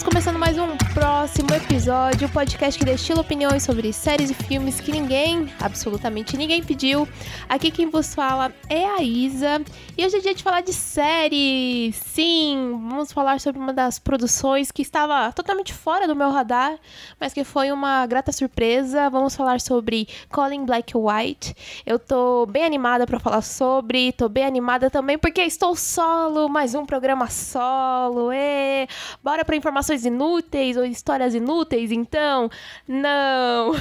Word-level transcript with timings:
Estamos 0.00 0.14
começando 0.14 0.38
mais 0.38 0.56
um 0.56 0.78
próximo 0.94 1.52
episódio, 1.54 2.26
o 2.26 2.30
podcast 2.30 2.78
que 2.78 2.86
destila 2.86 3.20
opiniões 3.20 3.62
sobre 3.62 3.92
séries 3.92 4.30
e 4.30 4.34
filmes 4.34 4.80
que 4.80 4.90
ninguém, 4.90 5.52
absolutamente 5.60 6.38
ninguém 6.38 6.64
pediu. 6.64 7.06
Aqui 7.46 7.70
quem 7.70 7.90
vos 7.90 8.14
fala 8.14 8.50
é 8.66 8.86
a 8.86 9.02
Isa 9.02 9.62
e 9.98 10.06
hoje 10.06 10.16
é 10.16 10.20
dia 10.20 10.34
de 10.34 10.42
falar 10.42 10.62
de 10.62 10.72
série. 10.72 11.92
Sim, 11.92 12.80
vamos 12.88 13.12
falar 13.12 13.40
sobre 13.40 13.60
uma 13.60 13.74
das 13.74 13.98
produções 13.98 14.70
que 14.70 14.80
estava 14.80 15.30
totalmente 15.32 15.74
fora 15.74 16.08
do 16.08 16.16
meu 16.16 16.30
radar, 16.30 16.78
mas 17.20 17.34
que 17.34 17.44
foi 17.44 17.70
uma 17.70 18.06
grata 18.06 18.32
surpresa. 18.32 19.10
Vamos 19.10 19.36
falar 19.36 19.60
sobre 19.60 20.08
Colin 20.30 20.64
Black 20.64 20.94
White. 20.96 21.54
Eu 21.84 21.98
tô 21.98 22.46
bem 22.46 22.64
animada 22.64 23.06
para 23.06 23.20
falar 23.20 23.42
sobre, 23.42 24.12
tô 24.12 24.30
bem 24.30 24.46
animada 24.46 24.88
também 24.88 25.18
porque 25.18 25.42
estou 25.42 25.76
solo, 25.76 26.48
mais 26.48 26.74
um 26.74 26.86
programa 26.86 27.28
solo. 27.28 28.32
E 28.32 28.88
bora 29.22 29.44
para 29.44 29.56
informações 29.56 29.89
inúteis 30.04 30.76
ou 30.76 30.84
histórias 30.84 31.34
inúteis, 31.34 31.90
então? 31.92 32.50
Não. 32.86 33.72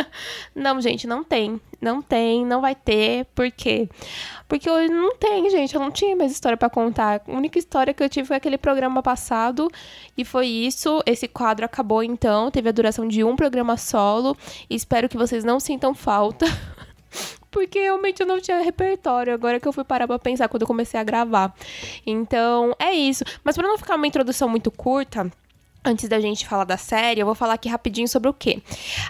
não, 0.54 0.80
gente, 0.80 1.06
não 1.06 1.22
tem. 1.22 1.60
Não 1.80 2.02
tem, 2.02 2.44
não 2.44 2.60
vai 2.60 2.74
ter. 2.74 3.24
Por 3.34 3.50
quê? 3.50 3.88
Porque 4.48 4.68
eu 4.68 4.88
não 4.90 5.16
tem, 5.16 5.48
gente. 5.48 5.74
Eu 5.74 5.80
não 5.80 5.90
tinha 5.90 6.14
mais 6.14 6.32
história 6.32 6.56
para 6.56 6.68
contar. 6.68 7.22
A 7.26 7.32
única 7.32 7.58
história 7.58 7.94
que 7.94 8.02
eu 8.02 8.08
tive 8.08 8.28
foi 8.28 8.36
aquele 8.36 8.58
programa 8.58 9.02
passado. 9.02 9.70
E 10.16 10.24
foi 10.24 10.46
isso. 10.46 11.02
Esse 11.06 11.26
quadro 11.26 11.64
acabou 11.64 12.02
então. 12.02 12.50
Teve 12.50 12.68
a 12.68 12.72
duração 12.72 13.08
de 13.08 13.24
um 13.24 13.36
programa 13.36 13.76
solo. 13.76 14.36
Espero 14.68 15.08
que 15.08 15.16
vocês 15.16 15.44
não 15.44 15.58
sintam 15.58 15.94
falta. 15.94 16.46
porque 17.50 17.80
realmente 17.80 18.20
eu 18.20 18.26
não 18.26 18.40
tinha 18.40 18.62
repertório. 18.62 19.34
Agora 19.34 19.58
que 19.58 19.66
eu 19.66 19.72
fui 19.72 19.84
parar 19.84 20.06
pra 20.06 20.18
pensar 20.18 20.48
quando 20.48 20.62
eu 20.62 20.68
comecei 20.68 20.98
a 20.98 21.04
gravar. 21.04 21.54
Então, 22.06 22.74
é 22.78 22.92
isso. 22.92 23.24
Mas 23.44 23.56
para 23.56 23.66
não 23.66 23.78
ficar 23.78 23.96
uma 23.96 24.06
introdução 24.06 24.48
muito 24.48 24.70
curta. 24.70 25.30
Antes 25.82 26.10
da 26.10 26.20
gente 26.20 26.46
falar 26.46 26.64
da 26.64 26.76
série, 26.76 27.20
eu 27.20 27.26
vou 27.26 27.34
falar 27.34 27.54
aqui 27.54 27.66
rapidinho 27.66 28.06
sobre 28.06 28.28
o 28.28 28.34
que. 28.34 28.62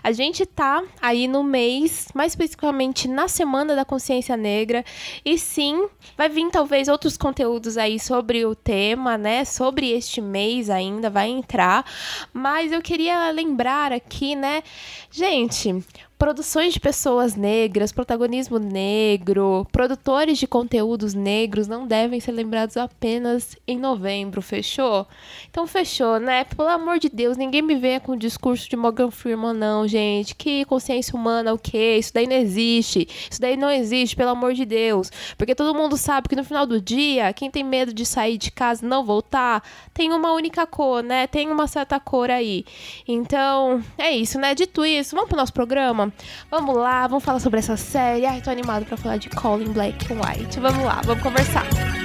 A 0.04 0.12
gente 0.12 0.46
tá 0.46 0.84
aí 1.02 1.26
no 1.26 1.42
mês, 1.42 2.06
mais 2.14 2.30
especificamente 2.30 3.08
na 3.08 3.26
Semana 3.26 3.74
da 3.74 3.84
Consciência 3.84 4.36
Negra, 4.36 4.84
e 5.24 5.36
sim, 5.36 5.88
vai 6.16 6.28
vir 6.28 6.48
talvez 6.50 6.86
outros 6.86 7.16
conteúdos 7.16 7.76
aí 7.76 7.98
sobre 7.98 8.44
o 8.44 8.54
tema, 8.54 9.18
né? 9.18 9.44
Sobre 9.44 9.91
este 9.91 10.20
mês 10.20 10.70
ainda 10.70 11.10
vai 11.10 11.28
entrar, 11.28 11.84
mas 12.32 12.70
eu 12.70 12.80
queria 12.80 13.32
lembrar 13.32 13.92
aqui, 13.92 14.36
né, 14.36 14.62
gente, 15.10 15.74
produções 16.20 16.74
de 16.74 16.78
pessoas 16.78 17.34
negras, 17.34 17.92
protagonismo 17.92 18.58
negro, 18.58 19.66
produtores 19.72 20.36
de 20.36 20.46
conteúdos 20.46 21.14
negros 21.14 21.66
não 21.66 21.86
devem 21.86 22.20
ser 22.20 22.32
lembrados 22.32 22.76
apenas 22.76 23.56
em 23.66 23.78
novembro, 23.78 24.42
fechou? 24.42 25.06
Então 25.48 25.66
fechou, 25.66 26.20
né? 26.20 26.44
Pelo 26.44 26.68
amor 26.68 26.98
de 26.98 27.08
Deus, 27.08 27.38
ninguém 27.38 27.62
me 27.62 27.74
venha 27.74 28.00
com 28.00 28.12
o 28.12 28.18
discurso 28.18 28.68
de 28.68 28.76
Morgan 28.76 29.10
Freeman, 29.10 29.54
não, 29.54 29.88
gente. 29.88 30.34
Que 30.34 30.62
consciência 30.66 31.16
humana, 31.16 31.54
o 31.54 31.58
quê? 31.58 31.96
Isso 31.98 32.12
daí 32.12 32.26
não 32.26 32.36
existe. 32.36 33.08
Isso 33.30 33.41
daí 33.41 33.56
não 33.56 33.70
existe, 33.70 34.14
pelo 34.14 34.32
amor 34.32 34.52
de 34.52 34.66
Deus. 34.66 35.10
Porque 35.38 35.54
todo 35.54 35.74
mundo 35.74 35.96
sabe 35.96 36.28
que 36.28 36.36
no 36.36 36.44
final 36.44 36.66
do 36.66 36.82
dia, 36.82 37.32
quem 37.32 37.50
tem 37.50 37.64
medo 37.64 37.94
de 37.94 38.04
sair 38.04 38.36
de 38.36 38.50
casa 38.50 38.84
e 38.84 38.88
não 38.88 39.06
voltar, 39.06 39.62
tem 39.94 40.12
uma 40.12 40.34
única 40.34 40.66
cor, 40.66 41.02
né? 41.02 41.26
Tem 41.26 41.50
uma 41.50 41.66
certa 41.66 41.98
cor 41.98 42.30
aí. 42.30 42.66
Então, 43.08 43.82
é 43.96 44.10
isso, 44.10 44.38
né? 44.38 44.54
Dito 44.54 44.84
isso, 44.84 45.16
vamos 45.16 45.30
pro 45.30 45.38
nosso 45.38 45.54
programa? 45.54 46.09
Vamos 46.50 46.77
lá, 46.77 47.06
vamos 47.06 47.25
falar 47.25 47.39
sobre 47.41 47.58
essa 47.58 47.77
série. 47.77 48.27
Ai, 48.27 48.41
tô 48.41 48.50
animado 48.50 48.84
pra 48.86 48.97
falar 48.97 49.16
de 49.16 49.28
Colin 49.30 49.72
Black 49.72 50.12
and 50.12 50.16
White. 50.16 50.61
Vamos 50.61 50.84
lá, 50.84 51.00
vamos 51.05 51.22
conversar. 51.22 52.00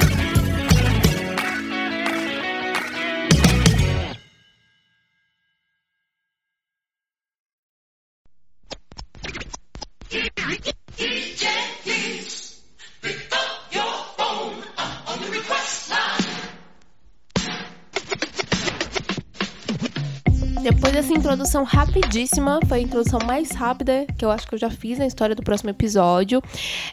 Introdução 21.45 21.63
rapidíssima, 21.63 22.59
foi 22.67 22.79
a 22.79 22.81
introdução 22.81 23.19
mais 23.23 23.51
rápida 23.51 24.07
que 24.17 24.25
eu 24.25 24.31
acho 24.31 24.47
que 24.47 24.55
eu 24.55 24.57
já 24.57 24.71
fiz 24.71 24.97
na 24.97 25.05
história 25.05 25.35
do 25.35 25.43
próximo 25.43 25.69
episódio. 25.69 26.41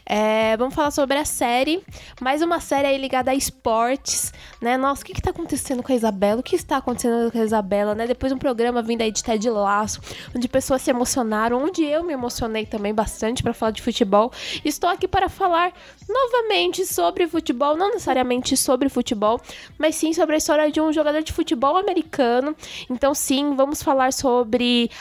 É, 0.05 0.55
vamos 0.57 0.75
falar 0.75 0.91
sobre 0.91 1.17
a 1.17 1.25
série, 1.25 1.83
mais 2.21 2.39
uma 2.43 2.59
série 2.59 2.85
aí 2.85 2.97
ligada 2.99 3.31
a 3.31 3.33
esportes, 3.35 4.31
né? 4.61 4.77
Nossa, 4.77 5.01
o 5.01 5.05
que, 5.05 5.13
que 5.13 5.21
tá 5.23 5.31
acontecendo 5.31 5.81
com 5.81 5.91
a 5.91 5.95
Isabela? 5.95 6.39
O 6.39 6.43
que 6.43 6.55
está 6.55 6.77
acontecendo 6.77 7.31
com 7.31 7.37
a 7.39 7.43
Isabela, 7.43 7.95
né? 7.95 8.05
Depois 8.05 8.31
de 8.31 8.35
um 8.35 8.37
programa 8.37 8.83
vindo 8.83 9.01
aí 9.01 9.11
de 9.11 9.23
Ted 9.23 9.49
Laço, 9.49 9.99
onde 10.35 10.47
pessoas 10.47 10.83
se 10.83 10.91
emocionaram, 10.91 11.63
onde 11.63 11.83
eu 11.83 12.03
me 12.03 12.13
emocionei 12.13 12.67
também 12.67 12.93
bastante 12.93 13.41
para 13.41 13.55
falar 13.55 13.71
de 13.71 13.81
futebol. 13.81 14.31
Estou 14.63 14.87
aqui 14.87 15.07
para 15.07 15.29
falar 15.29 15.73
novamente 16.07 16.85
sobre 16.85 17.27
futebol, 17.27 17.75
não 17.75 17.87
necessariamente 17.87 18.55
sobre 18.55 18.87
futebol, 18.87 19.41
mas 19.79 19.95
sim 19.95 20.13
sobre 20.13 20.35
a 20.35 20.37
história 20.37 20.71
de 20.71 20.79
um 20.79 20.93
jogador 20.93 21.23
de 21.23 21.33
futebol 21.33 21.75
americano. 21.75 22.55
Então, 22.87 23.15
sim, 23.15 23.55
vamos 23.55 23.81
falar 23.81 24.13
sobre 24.13 24.42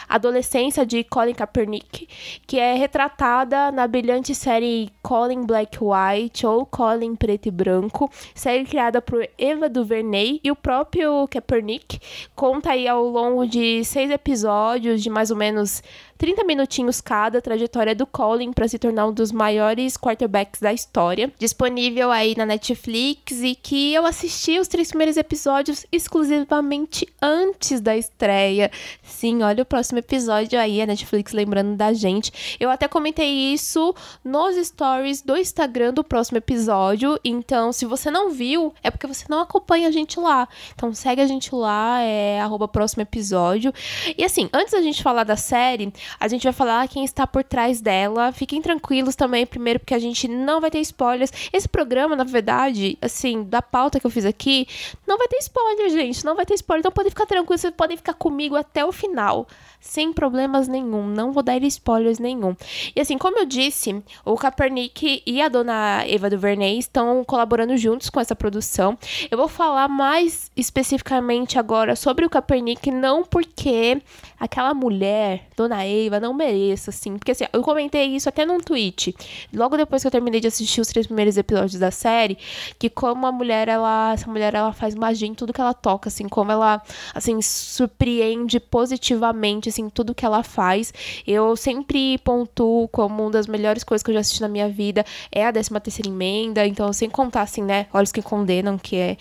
a 0.08 0.14
adolescência 0.14 0.86
de 0.86 1.04
Colin 1.04 1.34
Kaepernick, 1.34 2.08
que 2.46 2.58
é 2.58 2.74
retratada 2.74 3.70
na 3.70 3.86
brilhante 3.86 4.34
série 4.34 4.90
Colin 5.02 5.44
Black 5.44 5.78
White 5.80 6.46
ou 6.46 6.64
Colin 6.66 7.14
Preto 7.16 7.48
e 7.48 7.50
Branco, 7.50 8.10
série 8.34 8.64
criada 8.64 9.02
por 9.02 9.28
Eva 9.38 9.68
DuVernay 9.68 10.40
e 10.42 10.50
o 10.50 10.56
próprio 10.56 11.26
Kaepernick. 11.28 11.98
Conta 12.34 12.70
aí 12.70 12.86
ao 12.86 13.04
longo 13.04 13.46
de 13.46 13.84
seis 13.84 14.10
episódios 14.10 15.02
de 15.02 15.10
mais 15.10 15.30
ou 15.30 15.36
menos 15.36 15.82
30 16.22 16.44
minutinhos 16.44 17.00
cada 17.00 17.38
a 17.38 17.42
trajetória 17.42 17.96
do 17.96 18.06
Colin 18.06 18.52
para 18.52 18.68
se 18.68 18.78
tornar 18.78 19.08
um 19.08 19.12
dos 19.12 19.32
maiores 19.32 19.96
quarterbacks 19.96 20.60
da 20.60 20.72
história. 20.72 21.32
Disponível 21.36 22.12
aí 22.12 22.36
na 22.36 22.46
Netflix 22.46 23.40
e 23.42 23.56
que 23.56 23.92
eu 23.92 24.06
assisti 24.06 24.56
os 24.60 24.68
três 24.68 24.90
primeiros 24.90 25.16
episódios 25.16 25.84
exclusivamente 25.90 27.08
antes 27.20 27.80
da 27.80 27.96
estreia. 27.96 28.70
Sim, 29.02 29.42
olha 29.42 29.64
o 29.64 29.66
próximo 29.66 29.98
episódio 29.98 30.60
aí, 30.60 30.80
a 30.80 30.86
Netflix 30.86 31.32
lembrando 31.32 31.74
da 31.74 31.92
gente. 31.92 32.56
Eu 32.60 32.70
até 32.70 32.86
comentei 32.86 33.52
isso 33.52 33.92
nos 34.24 34.54
stories 34.64 35.22
do 35.22 35.36
Instagram 35.36 35.92
do 35.92 36.04
próximo 36.04 36.38
episódio. 36.38 37.18
Então, 37.24 37.72
se 37.72 37.84
você 37.84 38.12
não 38.12 38.30
viu, 38.30 38.72
é 38.80 38.92
porque 38.92 39.08
você 39.08 39.24
não 39.28 39.40
acompanha 39.40 39.88
a 39.88 39.90
gente 39.90 40.20
lá. 40.20 40.48
Então, 40.72 40.94
segue 40.94 41.20
a 41.20 41.26
gente 41.26 41.52
lá, 41.52 42.00
é 42.00 42.40
próximo 42.68 43.02
episódio. 43.02 43.74
E 44.16 44.24
assim, 44.24 44.48
antes 44.52 44.70
da 44.70 44.80
gente 44.80 45.02
falar 45.02 45.24
da 45.24 45.36
série, 45.36 45.92
a 46.18 46.28
gente 46.28 46.44
vai 46.44 46.52
falar 46.52 46.88
quem 46.88 47.04
está 47.04 47.26
por 47.26 47.44
trás 47.44 47.80
dela. 47.80 48.32
Fiquem 48.32 48.60
tranquilos 48.60 49.16
também, 49.16 49.46
primeiro, 49.46 49.80
porque 49.80 49.94
a 49.94 49.98
gente 49.98 50.28
não 50.28 50.60
vai 50.60 50.70
ter 50.70 50.80
spoilers. 50.80 51.32
Esse 51.52 51.68
programa, 51.68 52.16
na 52.16 52.24
verdade, 52.24 52.98
assim, 53.00 53.44
da 53.44 53.62
pauta 53.62 53.98
que 53.98 54.06
eu 54.06 54.10
fiz 54.10 54.24
aqui, 54.24 54.66
não 55.06 55.18
vai 55.18 55.28
ter 55.28 55.38
spoiler, 55.38 55.90
gente. 55.90 56.24
Não 56.24 56.34
vai 56.34 56.46
ter 56.46 56.54
spoiler. 56.54 56.80
Então 56.80 56.92
podem 56.92 57.10
ficar 57.10 57.26
tranquilos, 57.26 57.60
vocês 57.60 57.74
podem 57.74 57.96
ficar 57.96 58.14
comigo 58.14 58.56
até 58.56 58.84
o 58.84 58.92
final 58.92 59.46
sem 59.82 60.12
problemas 60.12 60.68
nenhum, 60.68 61.06
não 61.08 61.32
vou 61.32 61.42
dar 61.42 61.60
spoilers 61.64 62.20
nenhum. 62.20 62.54
E 62.94 63.00
assim, 63.00 63.18
como 63.18 63.38
eu 63.38 63.44
disse, 63.44 64.00
o 64.24 64.36
Kaepernick 64.36 65.22
e 65.26 65.42
a 65.42 65.48
dona 65.48 66.04
Eva 66.06 66.30
DuVernay 66.30 66.78
estão 66.78 67.24
colaborando 67.24 67.76
juntos 67.76 68.08
com 68.08 68.20
essa 68.20 68.36
produção. 68.36 68.96
Eu 69.28 69.36
vou 69.36 69.48
falar 69.48 69.88
mais 69.88 70.50
especificamente 70.56 71.58
agora 71.58 71.96
sobre 71.96 72.24
o 72.24 72.30
Kaepernick, 72.30 72.92
não 72.92 73.24
porque 73.24 74.00
aquela 74.38 74.72
mulher, 74.72 75.46
dona 75.56 75.84
Eva, 75.84 76.20
não 76.20 76.32
mereça, 76.32 76.90
assim, 76.90 77.18
porque 77.18 77.32
assim, 77.32 77.44
eu 77.52 77.62
comentei 77.62 78.06
isso 78.06 78.28
até 78.28 78.46
num 78.46 78.58
tweet, 78.58 79.14
logo 79.52 79.76
depois 79.76 80.02
que 80.02 80.06
eu 80.06 80.10
terminei 80.10 80.40
de 80.40 80.46
assistir 80.46 80.80
os 80.80 80.88
três 80.88 81.06
primeiros 81.06 81.36
episódios 81.36 81.78
da 81.78 81.90
série, 81.90 82.38
que 82.78 82.88
como 82.88 83.26
a 83.26 83.32
mulher, 83.32 83.68
ela, 83.68 84.12
essa 84.12 84.30
mulher, 84.30 84.54
ela 84.54 84.72
faz 84.72 84.94
magia 84.94 85.26
em 85.26 85.34
tudo 85.34 85.52
que 85.52 85.60
ela 85.60 85.74
toca, 85.74 86.08
assim, 86.08 86.28
como 86.28 86.52
ela, 86.52 86.80
assim, 87.14 87.42
surpreende 87.42 88.60
positivamente, 88.60 89.71
assim, 89.72 89.88
tudo 89.88 90.14
que 90.14 90.24
ela 90.24 90.42
faz. 90.42 90.92
Eu 91.26 91.56
sempre 91.56 92.18
pontuo 92.18 92.88
como 92.88 93.22
uma 93.22 93.30
das 93.30 93.46
melhores 93.46 93.82
coisas 93.84 94.02
que 94.02 94.10
eu 94.10 94.14
já 94.14 94.20
assisti 94.20 94.40
na 94.40 94.48
minha 94.48 94.68
vida 94.68 95.04
é 95.30 95.46
a 95.46 95.52
13 95.52 95.70
terceira 95.80 96.08
emenda, 96.08 96.66
então 96.66 96.92
sem 96.92 97.08
contar 97.10 97.42
assim, 97.42 97.62
né, 97.62 97.86
Olhos 97.92 98.12
que 98.12 98.22
Condenam, 98.22 98.78
que 98.78 98.96
é 98.96 99.16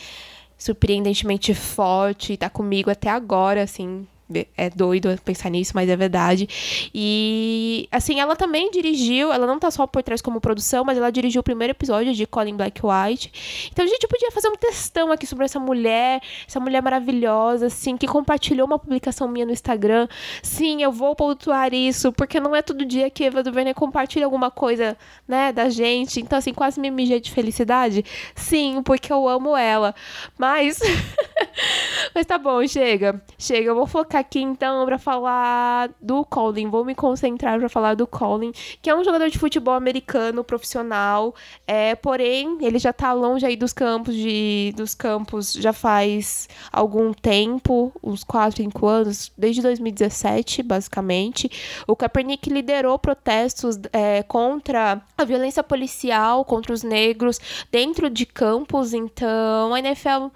surpreendentemente 0.57 1.53
forte, 1.55 2.37
tá 2.37 2.49
comigo 2.49 2.89
até 2.91 3.09
agora, 3.09 3.63
assim, 3.63 4.07
é 4.57 4.69
doido 4.69 5.09
pensar 5.23 5.49
nisso, 5.49 5.71
mas 5.75 5.89
é 5.89 5.95
verdade. 5.95 6.47
E, 6.93 7.87
assim, 7.91 8.19
ela 8.19 8.35
também 8.35 8.71
dirigiu, 8.71 9.31
ela 9.31 9.45
não 9.45 9.59
tá 9.59 9.69
só 9.71 9.85
por 9.87 10.03
trás 10.03 10.21
como 10.21 10.41
produção, 10.41 10.83
mas 10.83 10.97
ela 10.97 11.11
dirigiu 11.11 11.41
o 11.41 11.43
primeiro 11.43 11.71
episódio 11.71 12.13
de 12.13 12.25
Colin 12.25 12.55
Black 12.55 12.81
White. 12.83 13.69
Então 13.71 13.85
a 13.85 13.87
gente 13.87 14.07
podia 14.07 14.31
fazer 14.31 14.49
um 14.49 14.55
testão 14.55 15.11
aqui 15.11 15.25
sobre 15.25 15.45
essa 15.45 15.59
mulher, 15.59 16.21
essa 16.47 16.59
mulher 16.59 16.81
maravilhosa, 16.81 17.67
assim, 17.67 17.97
que 17.97 18.07
compartilhou 18.07 18.65
uma 18.67 18.79
publicação 18.79 19.27
minha 19.27 19.45
no 19.45 19.51
Instagram. 19.51 20.07
Sim, 20.41 20.81
eu 20.81 20.91
vou 20.91 21.15
pontuar 21.15 21.73
isso, 21.73 22.11
porque 22.11 22.39
não 22.39 22.55
é 22.55 22.61
todo 22.61 22.85
dia 22.85 23.09
que 23.09 23.23
Eva 23.23 23.43
DuVernay 23.43 23.73
compartilha 23.73 24.25
alguma 24.25 24.51
coisa, 24.51 24.97
né, 25.27 25.51
da 25.51 25.69
gente. 25.69 26.19
Então, 26.19 26.37
assim, 26.37 26.53
quase 26.53 26.79
me 26.79 26.91
mijei 26.91 27.19
de 27.19 27.31
felicidade. 27.31 28.03
Sim, 28.35 28.81
porque 28.83 29.11
eu 29.11 29.27
amo 29.27 29.55
ela. 29.55 29.93
Mas 30.37 30.79
Mas 32.13 32.25
tá 32.25 32.37
bom, 32.37 32.65
chega. 32.67 33.21
Chega. 33.37 33.69
Eu 33.69 33.75
vou 33.75 33.87
focar 33.87 34.20
aqui 34.21 34.39
então 34.41 34.85
pra 34.85 34.97
falar 34.97 35.91
do 36.01 36.23
Colin. 36.25 36.69
Vou 36.69 36.85
me 36.85 36.95
concentrar 36.95 37.59
pra 37.59 37.69
falar 37.69 37.95
do 37.95 38.07
Colin, 38.07 38.51
que 38.81 38.89
é 38.89 38.95
um 38.95 39.03
jogador 39.03 39.29
de 39.29 39.37
futebol 39.37 39.73
americano 39.73 40.43
profissional. 40.43 41.35
É, 41.67 41.95
porém, 41.95 42.57
ele 42.61 42.79
já 42.79 42.93
tá 42.93 43.13
longe 43.13 43.45
aí 43.45 43.55
dos 43.55 43.73
campos 43.73 44.15
de 44.15 44.73
dos 44.75 44.93
campos 44.93 45.53
já 45.53 45.73
faz 45.73 46.47
algum 46.71 47.13
tempo, 47.13 47.91
uns 48.03 48.23
4, 48.23 48.63
5 48.63 48.87
anos, 48.87 49.31
desde 49.37 49.61
2017, 49.61 50.63
basicamente. 50.63 51.51
O 51.87 51.95
Kaepernick 51.95 52.49
liderou 52.49 52.97
protestos 52.97 53.79
é, 53.91 54.23
contra 54.23 55.01
a 55.17 55.23
violência 55.23 55.63
policial 55.63 56.45
contra 56.45 56.73
os 56.73 56.83
negros 56.83 57.39
dentro 57.71 58.09
de 58.09 58.25
campos, 58.25 58.93
então 58.93 59.73
a 59.73 59.79
NFL 59.79 60.27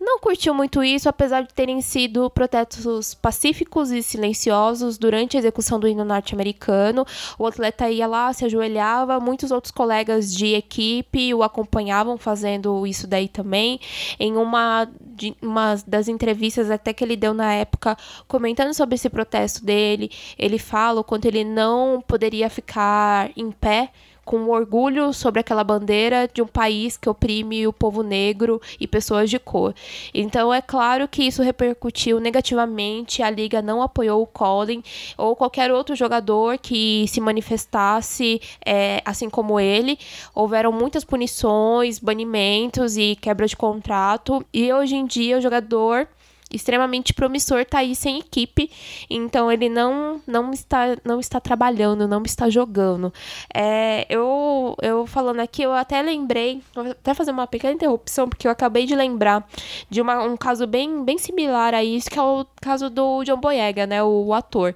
não 0.00 0.20
curtiu 0.20 0.54
muito 0.54 0.82
isso, 0.82 1.08
apesar 1.08 1.42
de 1.42 1.52
terem 1.52 1.80
sido 1.80 2.30
protestos 2.30 3.14
pacíficos 3.14 3.90
e 3.90 4.02
silenciosos 4.02 4.96
durante 4.96 5.36
a 5.36 5.40
execução 5.40 5.78
do 5.78 5.88
hino 5.88 6.04
norte-americano. 6.04 7.04
O 7.38 7.46
atleta 7.46 7.90
ia 7.90 8.06
lá, 8.06 8.32
se 8.32 8.44
ajoelhava, 8.44 9.18
muitos 9.18 9.50
outros 9.50 9.72
colegas 9.72 10.32
de 10.32 10.54
equipe 10.54 11.34
o 11.34 11.42
acompanhavam 11.42 12.16
fazendo 12.16 12.86
isso 12.86 13.06
daí 13.06 13.28
também. 13.28 13.80
Em 14.20 14.36
uma, 14.36 14.88
de, 15.00 15.36
uma 15.42 15.76
das 15.86 16.06
entrevistas 16.06 16.70
até 16.70 16.92
que 16.92 17.02
ele 17.02 17.16
deu 17.16 17.34
na 17.34 17.52
época, 17.54 17.96
comentando 18.28 18.72
sobre 18.74 18.94
esse 18.94 19.10
protesto 19.10 19.64
dele, 19.64 20.10
ele 20.38 20.58
fala 20.58 21.00
o 21.00 21.04
quanto 21.04 21.26
ele 21.26 21.44
não 21.44 22.02
poderia 22.06 22.48
ficar 22.48 23.30
em 23.36 23.50
pé 23.50 23.90
com 24.28 24.50
orgulho 24.50 25.10
sobre 25.14 25.40
aquela 25.40 25.64
bandeira 25.64 26.28
de 26.30 26.42
um 26.42 26.46
país 26.46 26.98
que 26.98 27.08
oprime 27.08 27.66
o 27.66 27.72
povo 27.72 28.02
negro 28.02 28.60
e 28.78 28.86
pessoas 28.86 29.30
de 29.30 29.38
cor. 29.38 29.74
Então 30.12 30.52
é 30.52 30.60
claro 30.60 31.08
que 31.08 31.22
isso 31.22 31.42
repercutiu 31.42 32.20
negativamente, 32.20 33.22
a 33.22 33.30
liga 33.30 33.62
não 33.62 33.80
apoiou 33.80 34.20
o 34.20 34.26
Colin 34.26 34.82
ou 35.16 35.34
qualquer 35.34 35.72
outro 35.72 35.96
jogador 35.96 36.58
que 36.58 37.06
se 37.08 37.22
manifestasse 37.22 38.38
é, 38.62 39.00
assim 39.02 39.30
como 39.30 39.58
ele. 39.58 39.98
Houveram 40.34 40.72
muitas 40.72 41.04
punições, 41.04 41.98
banimentos 41.98 42.98
e 42.98 43.16
quebra 43.16 43.46
de 43.46 43.56
contrato 43.56 44.44
e 44.52 44.70
hoje 44.70 44.94
em 44.94 45.06
dia 45.06 45.38
o 45.38 45.40
jogador 45.40 46.06
extremamente 46.52 47.12
promissor 47.12 47.64
tá 47.64 47.78
aí 47.78 47.94
sem 47.94 48.18
equipe, 48.18 48.70
então 49.08 49.50
ele 49.50 49.68
não 49.68 50.20
não 50.26 50.50
está 50.52 50.96
não 51.04 51.20
está 51.20 51.40
trabalhando, 51.40 52.08
não 52.08 52.22
está 52.22 52.48
jogando. 52.48 53.12
É, 53.54 54.06
eu 54.08 54.76
eu 54.82 55.06
falando 55.06 55.40
aqui, 55.40 55.62
eu 55.62 55.72
até 55.72 56.00
lembrei, 56.02 56.62
vou 56.74 56.90
até 56.90 57.14
fazer 57.14 57.30
uma 57.30 57.46
pequena 57.46 57.74
interrupção 57.74 58.28
porque 58.28 58.46
eu 58.46 58.50
acabei 58.50 58.86
de 58.86 58.94
lembrar 58.94 59.46
de 59.90 60.00
uma, 60.00 60.22
um 60.22 60.36
caso 60.36 60.66
bem 60.66 61.04
bem 61.04 61.18
similar 61.18 61.74
a 61.74 61.84
isso 61.84 62.10
que 62.10 62.18
é 62.18 62.22
o 62.22 62.46
caso 62.60 62.90
do 62.90 63.24
John 63.24 63.38
Boyega, 63.38 63.86
né, 63.86 64.02
o, 64.02 64.26
o 64.26 64.34
ator, 64.34 64.74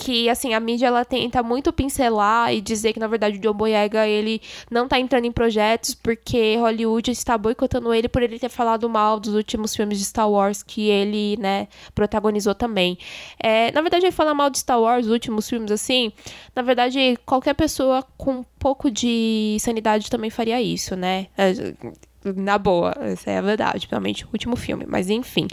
que 0.00 0.30
assim 0.30 0.54
a 0.54 0.60
mídia 0.60 0.86
ela 0.86 1.04
tenta 1.04 1.42
muito 1.42 1.70
pincelar 1.74 2.54
e 2.54 2.62
dizer 2.62 2.94
que 2.94 2.98
na 2.98 3.06
verdade 3.06 3.36
o 3.36 3.40
John 3.40 3.52
Boyega 3.52 4.08
ele 4.08 4.40
não 4.70 4.88
tá 4.88 4.98
entrando 4.98 5.26
em 5.26 5.32
projetos 5.32 5.94
porque 5.94 6.56
Hollywood 6.56 7.10
está 7.10 7.36
boicotando 7.36 7.92
ele 7.92 8.08
por 8.08 8.22
ele 8.22 8.38
ter 8.38 8.48
falado 8.48 8.88
mal 8.88 9.20
dos 9.20 9.34
últimos 9.34 9.76
filmes 9.76 9.98
de 9.98 10.06
Star 10.06 10.28
Wars 10.28 10.62
que 10.62 10.88
ele 10.88 11.36
né 11.38 11.68
protagonizou 11.94 12.54
também. 12.54 12.96
É, 13.38 13.70
na 13.72 13.82
verdade 13.82 14.06
ele 14.06 14.12
fala 14.12 14.32
mal 14.32 14.48
de 14.48 14.58
Star 14.58 14.80
Wars 14.80 15.04
os 15.04 15.12
últimos 15.12 15.46
filmes 15.46 15.70
assim. 15.70 16.10
Na 16.56 16.62
verdade 16.62 17.18
qualquer 17.26 17.52
pessoa 17.52 18.02
com 18.16 18.36
um 18.38 18.44
pouco 18.58 18.90
de 18.90 19.58
sanidade 19.60 20.10
também 20.10 20.30
faria 20.30 20.62
isso 20.62 20.96
né? 20.96 21.26
É, 21.36 21.52
na 22.24 22.58
boa, 22.58 22.94
essa 23.00 23.30
é 23.30 23.38
a 23.38 23.42
verdade, 23.42 23.86
principalmente 23.86 24.24
o 24.24 24.28
último 24.32 24.56
filme, 24.56 24.84
mas 24.86 25.08
enfim. 25.08 25.46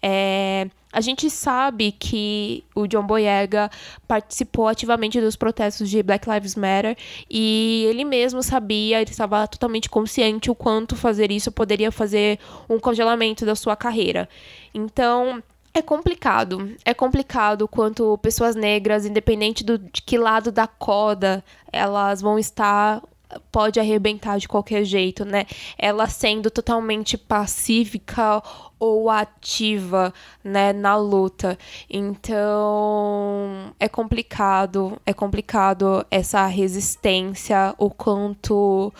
É, 0.00 0.68
a 0.92 1.00
gente 1.00 1.30
sabe 1.30 1.92
que 1.92 2.62
o 2.74 2.86
John 2.86 3.06
Boyega 3.06 3.70
participou 4.06 4.68
ativamente 4.68 5.20
dos 5.20 5.36
protestos 5.36 5.88
de 5.88 6.02
Black 6.02 6.28
Lives 6.28 6.54
Matter 6.54 6.96
e 7.30 7.86
ele 7.88 8.04
mesmo 8.04 8.42
sabia, 8.42 9.00
ele 9.00 9.10
estava 9.10 9.48
totalmente 9.48 9.88
consciente 9.88 10.50
o 10.50 10.54
quanto 10.54 10.94
fazer 10.94 11.32
isso 11.32 11.50
poderia 11.50 11.90
fazer 11.90 12.38
um 12.68 12.78
congelamento 12.78 13.46
da 13.46 13.54
sua 13.54 13.74
carreira. 13.74 14.28
Então, 14.74 15.42
é 15.72 15.80
complicado. 15.80 16.76
É 16.84 16.92
complicado 16.92 17.66
quanto 17.66 18.18
pessoas 18.18 18.54
negras, 18.54 19.06
independente 19.06 19.64
do, 19.64 19.78
de 19.78 20.02
que 20.02 20.18
lado 20.18 20.52
da 20.52 20.66
corda 20.66 21.42
elas 21.72 22.20
vão 22.20 22.38
estar 22.38 23.02
pode 23.50 23.80
arrebentar 23.80 24.38
de 24.38 24.48
qualquer 24.48 24.84
jeito, 24.84 25.24
né? 25.24 25.46
Ela 25.78 26.06
sendo 26.06 26.50
totalmente 26.50 27.16
pacífica 27.16 28.42
ou 28.82 29.08
ativa, 29.08 30.12
né, 30.42 30.72
na 30.72 30.96
luta. 30.96 31.56
Então, 31.88 33.72
é 33.78 33.88
complicado, 33.88 35.00
é 35.06 35.12
complicado 35.12 36.04
essa 36.10 36.44
resistência, 36.46 37.76
o 37.78 37.88
quanto 37.88 38.92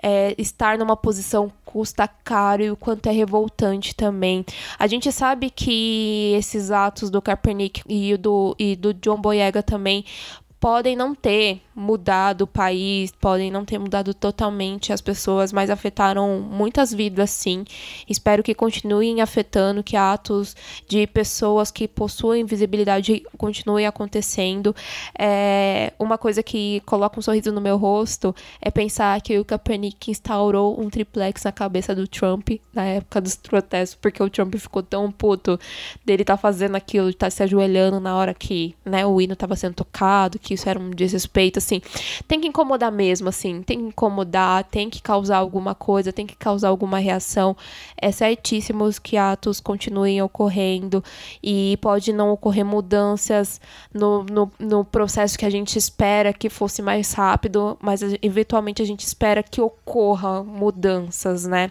é, 0.00 0.36
estar 0.38 0.78
numa 0.78 0.96
posição 0.96 1.50
custa 1.64 2.06
caro 2.06 2.62
e 2.62 2.70
o 2.70 2.76
quanto 2.76 3.08
é 3.08 3.10
revoltante 3.10 3.96
também. 3.96 4.46
A 4.78 4.86
gente 4.86 5.10
sabe 5.10 5.50
que 5.50 6.32
esses 6.36 6.70
atos 6.70 7.10
do 7.10 7.20
Kaepernick 7.20 7.82
e 7.88 8.16
do, 8.16 8.54
e 8.56 8.76
do 8.76 8.94
John 8.94 9.20
Boyega 9.20 9.64
também 9.64 10.04
podem 10.64 10.96
não 10.96 11.14
ter 11.14 11.60
mudado 11.74 12.42
o 12.42 12.46
país, 12.46 13.12
podem 13.20 13.50
não 13.50 13.66
ter 13.66 13.78
mudado 13.78 14.14
totalmente 14.14 14.94
as 14.94 15.00
pessoas, 15.02 15.52
mas 15.52 15.68
afetaram 15.68 16.40
muitas 16.40 16.90
vidas 16.90 17.28
sim. 17.28 17.64
Espero 18.08 18.42
que 18.42 18.54
continuem 18.54 19.20
afetando, 19.20 19.82
que 19.82 19.94
atos 19.94 20.56
de 20.88 21.06
pessoas 21.06 21.70
que 21.70 21.86
possuem 21.86 22.46
visibilidade 22.46 23.24
continuem 23.36 23.86
acontecendo. 23.86 24.74
É, 25.18 25.92
uma 25.98 26.16
coisa 26.16 26.42
que 26.42 26.80
coloca 26.86 27.18
um 27.18 27.22
sorriso 27.22 27.52
no 27.52 27.60
meu 27.60 27.76
rosto 27.76 28.34
é 28.58 28.70
pensar 28.70 29.20
que 29.20 29.38
o 29.38 29.44
Kaepernick 29.44 30.10
instaurou 30.10 30.80
um 30.80 30.88
triplex 30.88 31.44
na 31.44 31.52
cabeça 31.52 31.94
do 31.94 32.08
Trump 32.08 32.48
na 32.72 32.84
época 32.84 33.20
dos 33.20 33.36
protestos, 33.36 33.98
porque 34.00 34.22
o 34.22 34.30
Trump 34.30 34.54
ficou 34.54 34.82
tão 34.82 35.12
puto 35.12 35.60
dele 36.06 36.22
estar 36.22 36.38
tá 36.38 36.40
fazendo 36.40 36.74
aquilo, 36.74 37.10
estar 37.10 37.26
tá 37.26 37.30
se 37.30 37.42
ajoelhando 37.42 38.00
na 38.00 38.16
hora 38.16 38.32
que 38.32 38.74
né, 38.82 39.04
o 39.04 39.20
hino 39.20 39.34
estava 39.34 39.56
sendo 39.56 39.74
tocado, 39.74 40.38
que 40.38 40.53
isso 40.54 40.68
era 40.68 40.78
um 40.78 40.90
desrespeito 40.90 41.58
assim, 41.58 41.80
tem 42.26 42.40
que 42.40 42.48
incomodar 42.48 42.90
mesmo, 42.90 43.28
assim, 43.28 43.62
tem 43.62 43.78
que 43.78 43.84
incomodar, 43.86 44.64
tem 44.64 44.88
que 44.88 45.02
causar 45.02 45.38
alguma 45.38 45.74
coisa, 45.74 46.12
tem 46.12 46.26
que 46.26 46.36
causar 46.36 46.68
alguma 46.68 46.98
reação. 46.98 47.56
É 48.00 48.10
certíssimo 48.10 48.88
que 49.02 49.16
atos 49.16 49.60
continuem 49.60 50.22
ocorrendo 50.22 51.02
e 51.42 51.78
pode 51.80 52.12
não 52.12 52.30
ocorrer 52.30 52.64
mudanças 52.64 53.60
no, 53.92 54.24
no, 54.24 54.50
no 54.58 54.84
processo 54.84 55.38
que 55.38 55.44
a 55.44 55.50
gente 55.50 55.78
espera 55.78 56.32
que 56.32 56.48
fosse 56.48 56.82
mais 56.82 57.12
rápido, 57.12 57.76
mas 57.80 58.00
eventualmente 58.22 58.82
a 58.82 58.84
gente 58.84 59.00
espera 59.00 59.42
que 59.42 59.60
ocorra 59.60 60.42
mudanças, 60.42 61.46
né? 61.46 61.70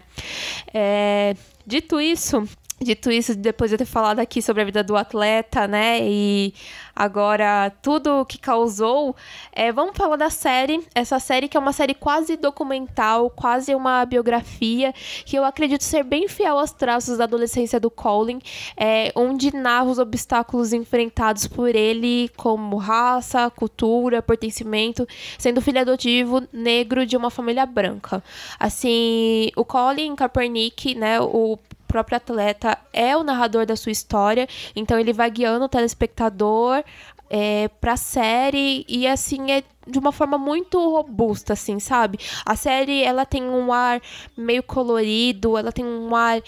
É, 0.72 1.34
dito 1.66 2.00
isso, 2.00 2.46
Dito 2.80 3.10
isso, 3.10 3.36
depois 3.36 3.70
de 3.70 3.76
eu 3.76 3.78
ter 3.78 3.84
falado 3.84 4.18
aqui 4.18 4.42
sobre 4.42 4.60
a 4.60 4.64
vida 4.64 4.82
do 4.82 4.96
atleta, 4.96 5.68
né? 5.68 6.00
E 6.02 6.52
agora 6.94 7.70
tudo 7.80 8.20
o 8.20 8.26
que 8.26 8.36
causou, 8.36 9.14
é, 9.52 9.70
vamos 9.70 9.96
falar 9.96 10.16
da 10.16 10.28
série. 10.28 10.84
Essa 10.92 11.20
série 11.20 11.46
que 11.46 11.56
é 11.56 11.60
uma 11.60 11.72
série 11.72 11.94
quase 11.94 12.36
documental, 12.36 13.30
quase 13.30 13.74
uma 13.76 14.04
biografia, 14.04 14.92
que 15.24 15.36
eu 15.36 15.44
acredito 15.44 15.84
ser 15.84 16.02
bem 16.02 16.26
fiel 16.26 16.58
aos 16.58 16.72
traços 16.72 17.16
da 17.16 17.24
adolescência 17.24 17.78
do 17.78 17.88
Colin, 17.88 18.40
é, 18.76 19.12
onde 19.14 19.54
narra 19.54 19.84
os 19.84 20.00
obstáculos 20.00 20.72
enfrentados 20.72 21.46
por 21.46 21.74
ele, 21.76 22.28
como 22.36 22.76
raça, 22.76 23.48
cultura, 23.50 24.20
pertencimento, 24.20 25.06
sendo 25.38 25.62
filho 25.62 25.80
adotivo 25.80 26.42
negro 26.52 27.06
de 27.06 27.16
uma 27.16 27.30
família 27.30 27.64
branca. 27.64 28.22
Assim, 28.58 29.50
o 29.56 29.64
Colin 29.64 30.16
Kaepernick, 30.16 30.96
né? 30.96 31.20
O 31.20 31.56
próprio 31.94 32.16
atleta 32.16 32.76
é 32.92 33.16
o 33.16 33.22
narrador 33.22 33.64
da 33.64 33.76
sua 33.76 33.92
história, 33.92 34.48
então 34.74 34.98
ele 34.98 35.12
vai 35.12 35.30
guiando 35.30 35.64
o 35.64 35.68
telespectador 35.68 36.82
é, 37.30 37.68
pra 37.80 37.96
série 37.96 38.84
e 38.88 39.06
assim 39.06 39.52
é 39.52 39.62
de 39.86 39.96
uma 39.96 40.10
forma 40.10 40.36
muito 40.36 40.76
robusta, 40.90 41.52
assim, 41.52 41.78
sabe? 41.78 42.18
A 42.44 42.56
série 42.56 43.04
ela 43.04 43.24
tem 43.24 43.44
um 43.44 43.72
ar 43.72 44.02
meio 44.36 44.62
colorido, 44.62 45.56
ela 45.56 45.70
tem 45.70 45.84
um 45.84 46.16
ar 46.16 46.42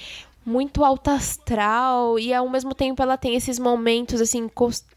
muito 0.45 0.85
alto 0.85 1.11
astral 1.11 2.19
e 2.19 2.35
ao 2.35 2.49
mesmo 2.49 2.75
tempo 2.75 3.01
ela 3.01 3.17
tem 3.17 3.37
esses 3.37 3.59
momentos 3.59 4.21
assim 4.21 4.49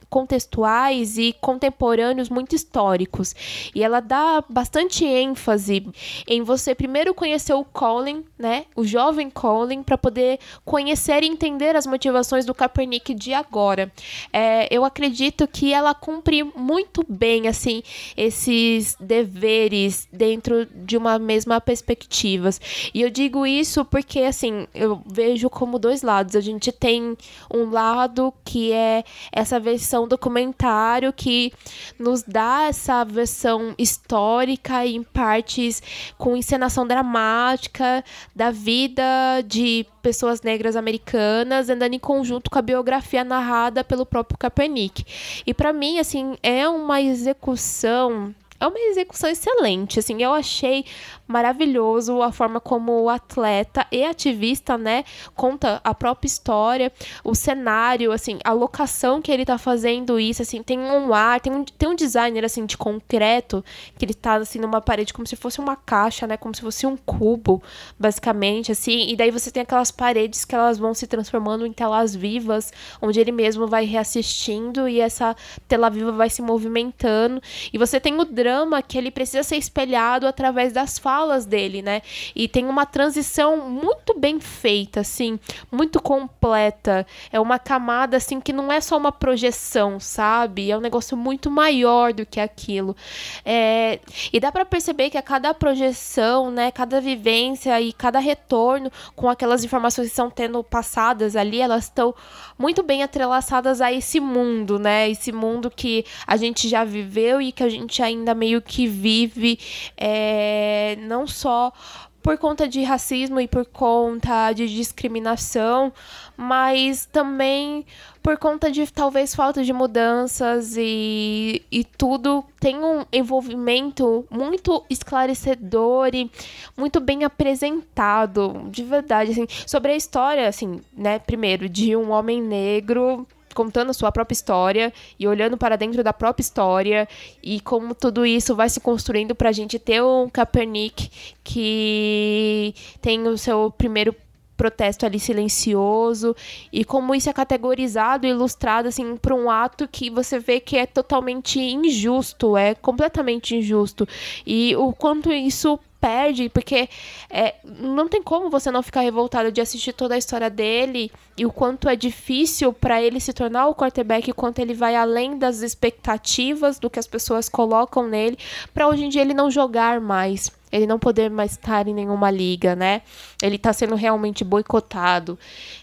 contextuais 0.09 1.17
e 1.17 1.33
contemporâneos 1.39 2.29
muito 2.29 2.55
históricos. 2.55 3.35
E 3.75 3.83
ela 3.83 3.99
dá 3.99 4.43
bastante 4.49 5.05
ênfase 5.05 5.85
em 6.27 6.41
você 6.41 6.73
primeiro 6.73 7.13
conhecer 7.13 7.53
o 7.53 7.63
Colin, 7.63 8.23
né, 8.37 8.65
o 8.75 8.83
jovem 8.83 9.29
Colin, 9.29 9.83
para 9.83 9.97
poder 9.97 10.39
conhecer 10.65 11.23
e 11.23 11.27
entender 11.27 11.75
as 11.75 11.85
motivações 11.85 12.45
do 12.45 12.53
Kaepernick 12.53 13.13
de 13.13 13.33
agora. 13.33 13.91
É, 14.31 14.67
eu 14.73 14.83
acredito 14.83 15.47
que 15.47 15.73
ela 15.73 15.93
cumpre 15.93 16.43
muito 16.43 17.05
bem, 17.07 17.47
assim, 17.47 17.83
esses 18.15 18.95
deveres 18.99 20.07
dentro 20.11 20.65
de 20.65 20.97
uma 20.97 21.19
mesma 21.19 21.61
perspectiva. 21.61 22.49
E 22.93 23.01
eu 23.01 23.09
digo 23.09 23.45
isso 23.45 23.83
porque, 23.85 24.19
assim, 24.21 24.67
eu 24.73 25.01
vejo 25.05 25.49
como 25.49 25.77
dois 25.77 26.01
lados. 26.01 26.35
A 26.35 26.41
gente 26.41 26.71
tem 26.71 27.17
um 27.53 27.69
lado 27.69 28.33
que 28.43 28.71
é 28.71 29.03
essa 29.31 29.59
versão 29.59 29.98
documentário 30.07 31.13
que 31.13 31.53
nos 31.97 32.23
dá 32.23 32.65
essa 32.67 33.03
versão 33.03 33.73
histórica 33.77 34.85
em 34.85 35.03
partes 35.03 35.81
com 36.17 36.35
encenação 36.35 36.85
dramática 36.85 38.03
da 38.35 38.51
vida 38.51 39.03
de 39.45 39.85
pessoas 40.01 40.41
negras 40.41 40.75
americanas 40.75 41.69
andando 41.69 41.93
em 41.93 41.99
conjunto 41.99 42.49
com 42.49 42.59
a 42.59 42.61
biografia 42.61 43.23
narrada 43.23 43.83
pelo 43.83 44.05
próprio 44.05 44.37
Kaepernick. 44.37 45.03
E 45.45 45.53
para 45.53 45.73
mim, 45.73 45.99
assim, 45.99 46.35
é 46.41 46.67
uma 46.67 47.01
execução 47.01 48.33
é 48.59 48.67
uma 48.67 48.79
execução 48.79 49.29
excelente, 49.29 49.99
assim, 49.99 50.21
eu 50.21 50.33
achei 50.33 50.83
maravilhoso 51.29 52.23
a 52.23 52.31
forma 52.31 52.59
como 52.59 53.03
o 53.03 53.07
atleta 53.07 53.85
e 53.91 54.03
ativista, 54.03 54.79
né, 54.79 55.03
conta 55.35 55.79
a 55.83 55.93
própria 55.93 56.27
história, 56.27 56.91
o 57.23 57.35
cenário, 57.35 58.11
assim, 58.11 58.39
a 58.43 58.51
locação 58.51 59.21
que 59.21 59.31
ele 59.31 59.45
tá 59.45 59.59
fazendo 59.59 60.19
isso, 60.19 60.41
assim, 60.41 60.63
tem 60.63 60.79
um 60.79 61.13
ar, 61.13 61.39
tem 61.39 61.53
um, 61.53 61.63
tem 61.63 61.87
um 61.87 61.95
designer, 61.95 62.43
assim, 62.43 62.65
de 62.65 62.75
concreto, 62.75 63.63
que 63.95 64.03
ele 64.05 64.15
tá, 64.15 64.37
assim, 64.37 64.57
numa 64.57 64.81
parede 64.81 65.13
como 65.13 65.27
se 65.27 65.35
fosse 65.35 65.59
uma 65.59 65.75
caixa, 65.75 66.25
né, 66.25 66.35
como 66.35 66.55
se 66.55 66.61
fosse 66.61 66.87
um 66.87 66.97
cubo, 66.97 67.61
basicamente, 67.99 68.71
assim, 68.71 69.07
e 69.07 69.15
daí 69.15 69.29
você 69.29 69.51
tem 69.51 69.61
aquelas 69.61 69.91
paredes 69.91 70.43
que 70.43 70.55
elas 70.55 70.79
vão 70.79 70.95
se 70.95 71.05
transformando 71.05 71.63
em 71.63 71.71
telas 71.71 72.15
vivas, 72.15 72.73
onde 72.99 73.19
ele 73.19 73.31
mesmo 73.31 73.67
vai 73.67 73.85
reassistindo 73.85 74.89
e 74.89 74.99
essa 74.99 75.35
tela 75.67 75.91
viva 75.91 76.11
vai 76.11 76.29
se 76.31 76.41
movimentando, 76.41 77.39
e 77.71 77.77
você 77.77 77.99
tem 77.99 78.19
o 78.19 78.25
drama 78.25 78.81
que 78.81 78.97
ele 78.97 79.11
precisa 79.11 79.43
ser 79.43 79.57
espelhado 79.57 80.25
através 80.25 80.73
das 80.73 80.97
falas 80.97 81.18
falas 81.19 81.45
dele, 81.45 81.81
né? 81.81 82.01
E 82.33 82.47
tem 82.47 82.65
uma 82.65 82.85
transição 82.85 83.69
muito 83.69 84.17
bem 84.17 84.39
feita, 84.39 85.01
assim, 85.01 85.37
muito 85.69 86.01
completa. 86.01 87.05
É 87.31 87.39
uma 87.39 87.59
camada, 87.59 88.15
assim, 88.15 88.39
que 88.39 88.53
não 88.53 88.71
é 88.71 88.79
só 88.79 88.95
uma 88.95 89.11
projeção, 89.11 89.99
sabe? 89.99 90.71
É 90.71 90.77
um 90.77 90.81
negócio 90.81 91.17
muito 91.17 91.51
maior 91.51 92.13
do 92.13 92.25
que 92.25 92.39
aquilo. 92.39 92.95
É... 93.43 93.99
E 94.31 94.39
dá 94.39 94.49
para 94.51 94.63
perceber 94.63 95.09
que 95.09 95.17
a 95.17 95.21
cada 95.21 95.53
projeção, 95.53 96.49
né, 96.49 96.71
cada 96.71 97.01
vivência 97.01 97.79
e 97.81 97.91
cada 97.91 98.19
retorno 98.19 98.89
com 99.15 99.29
aquelas 99.29 99.63
informações 99.63 100.07
que 100.07 100.11
estão 100.11 100.29
tendo 100.29 100.63
passadas 100.63 101.35
ali, 101.35 101.59
elas 101.59 101.85
estão 101.85 102.15
muito 102.57 102.81
bem 102.81 103.03
atrelaçadas 103.03 103.81
a 103.81 103.91
esse 103.91 104.19
mundo, 104.19 104.79
né? 104.79 105.09
Esse 105.09 105.31
mundo 105.31 105.69
que 105.69 106.05
a 106.25 106.37
gente 106.37 106.69
já 106.69 106.83
viveu 106.85 107.41
e 107.41 107.51
que 107.51 107.63
a 107.63 107.69
gente 107.69 108.01
ainda 108.01 108.33
meio 108.33 108.61
que 108.61 108.87
vive 108.87 109.59
é, 109.97 110.97
não 111.09 111.25
só 111.25 111.73
por 112.21 112.37
conta 112.37 112.67
de 112.67 112.83
racismo 112.83 113.39
e 113.39 113.47
por 113.47 113.65
conta 113.65 114.51
de 114.53 114.67
discriminação, 114.67 115.91
mas 116.37 117.05
também 117.05 117.85
por 118.21 118.37
conta 118.37 118.69
de 118.71 118.85
talvez 118.91 119.33
falta 119.33 119.63
de 119.63 119.73
mudanças 119.73 120.75
e, 120.77 121.63
e 121.71 121.83
tudo. 121.83 122.43
Tem 122.59 122.77
um 122.77 123.05
envolvimento 123.11 124.25
muito 124.29 124.85
esclarecedor 124.89 126.09
e 126.13 126.29
muito 126.77 126.99
bem 126.99 127.23
apresentado, 127.23 128.67
de 128.69 128.83
verdade, 128.83 129.31
assim, 129.31 129.47
sobre 129.65 129.93
a 129.93 129.95
história, 129.95 130.47
assim, 130.47 130.81
né, 130.95 131.19
primeiro, 131.19 131.67
de 131.67 131.95
um 131.95 132.11
homem 132.11 132.41
negro 132.41 133.25
contando 133.59 133.89
a 133.89 133.93
sua 133.93 134.09
própria 134.09 134.33
história 134.33 134.93
e 135.19 135.27
olhando 135.27 135.57
para 135.57 135.75
dentro 135.75 136.01
da 136.01 136.13
própria 136.13 136.41
história 136.41 137.09
e 137.43 137.59
como 137.59 137.93
tudo 137.93 138.25
isso 138.25 138.55
vai 138.55 138.69
se 138.69 138.79
construindo 138.79 139.35
para 139.35 139.49
a 139.49 139.51
gente 139.51 139.77
ter 139.77 140.01
um 140.01 140.29
Kaepernick 140.29 141.11
que 141.43 142.73
tem 143.01 143.27
o 143.27 143.37
seu 143.37 143.69
primeiro 143.77 144.15
protesto 144.55 145.05
ali 145.05 145.19
silencioso 145.19 146.33
e 146.71 146.85
como 146.85 147.13
isso 147.13 147.29
é 147.29 147.33
categorizado 147.33 148.25
ilustrado 148.25 148.87
assim 148.87 149.17
para 149.17 149.35
um 149.35 149.49
ato 149.49 149.89
que 149.89 150.09
você 150.09 150.39
vê 150.39 150.61
que 150.61 150.77
é 150.77 150.85
totalmente 150.85 151.59
injusto, 151.59 152.55
é 152.55 152.73
completamente 152.75 153.57
injusto. 153.57 154.07
E 154.45 154.73
o 154.77 154.93
quanto 154.93 155.33
isso 155.33 155.77
perde, 155.99 156.49
porque 156.49 156.89
é, 157.29 157.55
não 157.63 158.07
tem 158.07 158.21
como 158.21 158.49
você 158.49 158.71
não 158.71 158.81
ficar 158.81 159.01
revoltado 159.01 159.51
de 159.51 159.61
assistir 159.61 159.93
toda 159.93 160.15
a 160.15 160.17
história 160.17 160.49
dele 160.49 161.11
e 161.37 161.45
o 161.45 161.51
quanto 161.51 161.89
é 161.89 161.95
difícil 161.95 162.71
para 162.73 163.01
ele 163.01 163.19
se 163.19 163.33
tornar 163.33 163.67
o 163.67 163.75
quarterback, 163.75 164.31
quanto 164.33 164.59
ele 164.59 164.73
vai 164.73 164.95
além 164.95 165.37
das 165.37 165.61
expectativas 165.61 166.79
do 166.79 166.89
que 166.89 166.99
as 166.99 167.07
pessoas 167.07 167.49
colocam 167.49 168.07
nele, 168.07 168.37
para 168.73 168.87
hoje 168.87 169.05
em 169.05 169.09
dia 169.09 169.21
ele 169.21 169.33
não 169.33 169.51
jogar 169.51 169.99
mais. 169.99 170.51
Ele 170.71 170.85
não 170.85 170.99
poder 170.99 171.31
mais 171.31 171.53
estar 171.53 171.87
em 171.87 171.95
nenhuma 171.95 172.29
liga, 172.29 172.75
né? 172.75 173.01
Ele 173.41 173.57
tá 173.57 173.73
sendo 173.73 173.95
realmente 173.95 174.43
boicotado. 174.43 175.37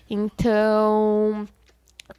Então, 0.08 1.46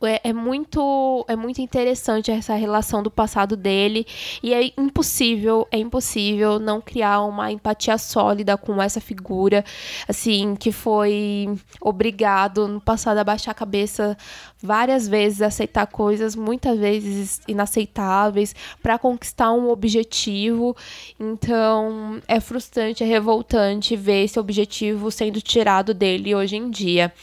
é, 0.01 0.29
é, 0.29 0.34
muito 0.34 1.25
é 1.27 1.36
muito 1.36 1.62
interessante 1.62 2.32
essa 2.32 2.56
relação 2.56 3.01
do 3.01 3.10
passado 3.10 3.56
dele. 3.56 4.06
E 4.44 4.53
é 4.53 4.72
impossível 4.77 5.67
é 5.72 5.77
impossível 5.77 6.60
não 6.60 6.82
criar 6.82 7.22
uma 7.22 7.51
empatia 7.51 7.98
sólida 7.98 8.58
com 8.58 8.82
essa 8.82 9.00
figura 9.00 9.63
assim 10.08 10.56
que 10.56 10.72
foi 10.72 11.48
obrigado 11.82 12.67
no 12.67 12.82
passado 12.82 13.17
a 13.17 13.24
baixar 13.24 13.51
a 13.51 13.53
cabeça 13.53 14.17
várias 14.62 15.08
vezes 15.08 15.41
a 15.41 15.48
aceitar 15.48 15.88
coisas 15.88 16.36
muitas 16.36 16.77
vezes 16.77 17.41
inaceitáveis 17.48 18.53
para 18.82 18.98
conquistar 19.00 19.51
um 19.51 19.70
objetivo. 19.70 20.75
Então 21.20 22.22
é 22.27 22.39
frustrante 22.39 23.03
é 23.03 23.06
revoltante 23.08 23.96
ver 23.96 24.25
esse 24.25 24.39
objetivo 24.39 25.12
sendo 25.12 25.41
tirado 25.41 25.94
dele 25.94 26.36
hoje 26.36 26.58
em 26.58 26.70
dia. 26.70 27.13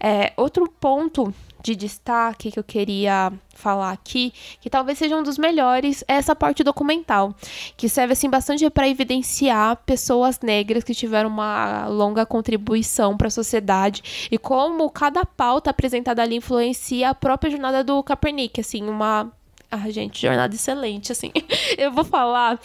É, 0.00 0.32
outro 0.36 0.68
ponto 0.68 1.32
de 1.64 1.74
destaque 1.74 2.50
que 2.50 2.58
eu 2.58 2.62
queria 2.62 3.32
falar 3.54 3.90
aqui, 3.90 4.34
que 4.60 4.68
talvez 4.68 4.98
seja 4.98 5.16
um 5.16 5.22
dos 5.22 5.38
melhores, 5.38 6.04
é 6.06 6.14
essa 6.14 6.36
parte 6.36 6.62
documental, 6.62 7.34
que 7.74 7.88
serve 7.88 8.12
assim 8.12 8.28
bastante 8.28 8.68
para 8.68 8.86
evidenciar 8.86 9.76
pessoas 9.86 10.40
negras 10.40 10.84
que 10.84 10.94
tiveram 10.94 11.30
uma 11.30 11.86
longa 11.86 12.26
contribuição 12.26 13.16
para 13.16 13.28
a 13.28 13.30
sociedade 13.30 14.28
e 14.30 14.36
como 14.36 14.90
cada 14.90 15.24
pauta 15.24 15.70
apresentada 15.70 16.22
ali 16.22 16.36
influencia 16.36 17.10
a 17.10 17.14
própria 17.14 17.50
jornada 17.50 17.82
do 17.82 18.02
Kaepernick, 18.02 18.60
assim, 18.60 18.86
uma 18.86 19.32
ah, 19.74 19.90
gente, 19.90 20.20
jornada 20.20 20.54
excelente, 20.54 21.12
assim. 21.12 21.32
Eu 21.76 21.90
vou 21.92 22.04
falar 22.04 22.60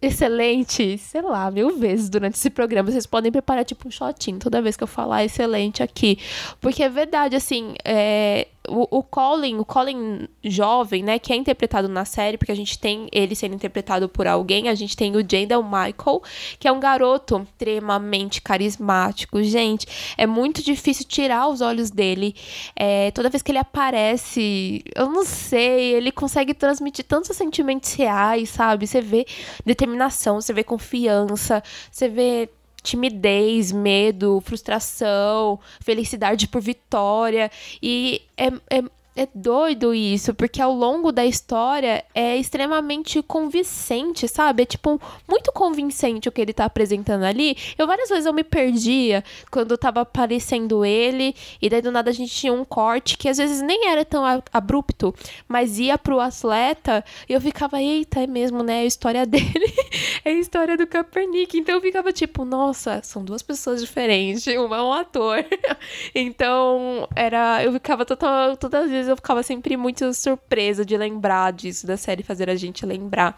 excelente, 0.00 0.98
sei 0.98 1.22
lá, 1.22 1.50
mil 1.50 1.76
vezes 1.78 2.08
durante 2.08 2.34
esse 2.34 2.50
programa. 2.50 2.90
Vocês 2.90 3.06
podem 3.06 3.30
preparar, 3.30 3.64
tipo, 3.64 3.86
um 3.86 3.90
shotinho 3.90 4.38
toda 4.38 4.62
vez 4.62 4.76
que 4.76 4.84
eu 4.84 4.88
falar 4.88 5.24
excelente 5.24 5.82
aqui. 5.82 6.18
Porque 6.60 6.82
é 6.82 6.88
verdade, 6.88 7.34
assim, 7.36 7.74
é, 7.84 8.46
o, 8.68 9.02
Colin, 9.02 9.58
o 9.58 9.64
Colin 9.64 10.28
jovem, 10.44 11.02
né, 11.02 11.18
que 11.18 11.32
é 11.32 11.36
interpretado 11.36 11.88
na 11.88 12.04
série, 12.04 12.36
porque 12.36 12.52
a 12.52 12.56
gente 12.56 12.78
tem 12.78 13.08
ele 13.12 13.34
sendo 13.34 13.54
interpretado 13.54 14.08
por 14.08 14.26
alguém, 14.26 14.68
a 14.68 14.74
gente 14.74 14.96
tem 14.96 15.14
o 15.16 15.20
Jandel 15.20 15.62
Michael, 15.62 16.22
que 16.58 16.68
é 16.68 16.72
um 16.72 16.80
garoto 16.80 17.46
extremamente 17.50 18.40
carismático. 18.42 19.42
Gente, 19.42 19.86
é 20.16 20.26
muito 20.26 20.62
difícil 20.62 21.04
tirar 21.06 21.48
os 21.48 21.60
olhos 21.60 21.90
dele. 21.90 22.34
É, 22.76 23.10
toda 23.10 23.30
vez 23.30 23.42
que 23.42 23.50
ele 23.50 23.58
aparece, 23.58 24.82
eu 24.94 25.08
não 25.08 25.24
sei, 25.24 25.94
ele 25.94 26.12
consegue 26.12 26.54
transmitir 26.54 27.04
tantos 27.04 27.36
sentimentos 27.36 27.92
reais, 27.94 28.50
sabe? 28.50 28.86
Você 28.86 29.00
vê 29.00 29.26
determinação, 29.64 30.40
você 30.40 30.52
vê 30.52 30.62
confiança, 30.62 31.62
você 31.90 32.08
vê 32.08 32.48
timidez, 32.82 33.72
medo, 33.72 34.40
frustração, 34.44 35.58
felicidade 35.80 36.48
por 36.48 36.60
vitória. 36.60 37.50
E 37.82 38.22
é, 38.36 38.46
é, 38.70 38.82
é 39.18 39.28
doido 39.34 39.92
isso, 39.92 40.32
porque 40.32 40.62
ao 40.62 40.72
longo 40.72 41.10
da 41.10 41.26
história 41.26 42.04
é 42.14 42.36
extremamente 42.36 43.20
convincente, 43.20 44.28
sabe? 44.28 44.62
É 44.62 44.66
tipo 44.66 45.00
muito 45.26 45.50
convincente 45.50 46.28
o 46.28 46.32
que 46.32 46.40
ele 46.40 46.52
tá 46.52 46.66
apresentando 46.66 47.24
ali. 47.24 47.56
Eu 47.76 47.84
várias 47.84 48.08
vezes 48.08 48.26
eu 48.26 48.32
me 48.32 48.44
perdia 48.44 49.24
quando 49.50 49.76
tava 49.76 50.02
aparecendo 50.02 50.84
ele, 50.84 51.34
e 51.60 51.68
daí 51.68 51.82
do 51.82 51.90
nada 51.90 52.10
a 52.10 52.14
gente 52.14 52.32
tinha 52.32 52.52
um 52.52 52.64
corte 52.64 53.18
que 53.18 53.28
às 53.28 53.38
vezes 53.38 53.60
nem 53.60 53.88
era 53.88 54.04
tão 54.04 54.22
abrupto, 54.52 55.12
mas 55.48 55.80
ia 55.80 55.98
pro 55.98 56.20
atleta 56.20 57.04
e 57.28 57.32
eu 57.32 57.40
ficava, 57.40 57.82
eita, 57.82 58.22
é 58.22 58.26
mesmo, 58.28 58.62
né? 58.62 58.82
A 58.82 58.84
história 58.84 59.26
dele 59.26 59.74
é 60.24 60.30
a 60.30 60.34
história 60.34 60.76
do 60.76 60.86
Kaepernick. 60.86 61.58
Então 61.58 61.76
eu 61.76 61.80
ficava 61.80 62.12
tipo, 62.12 62.44
nossa, 62.44 63.00
são 63.02 63.24
duas 63.24 63.42
pessoas 63.42 63.80
diferentes, 63.80 64.46
uma 64.58 64.76
é 64.76 64.82
um 64.82 64.92
ator. 64.92 65.44
então, 66.14 67.08
era. 67.14 67.62
Eu 67.62 67.72
ficava 67.72 68.04
total, 68.04 68.56
todas 68.56 68.84
as 68.84 68.90
vezes 68.90 69.08
eu 69.08 69.16
ficava 69.16 69.42
sempre 69.42 69.76
muito 69.76 70.12
surpresa 70.14 70.84
de 70.84 70.96
lembrar 70.96 71.52
disso, 71.52 71.86
da 71.86 71.96
série 71.96 72.22
fazer 72.22 72.50
a 72.50 72.56
gente 72.56 72.84
lembrar. 72.84 73.36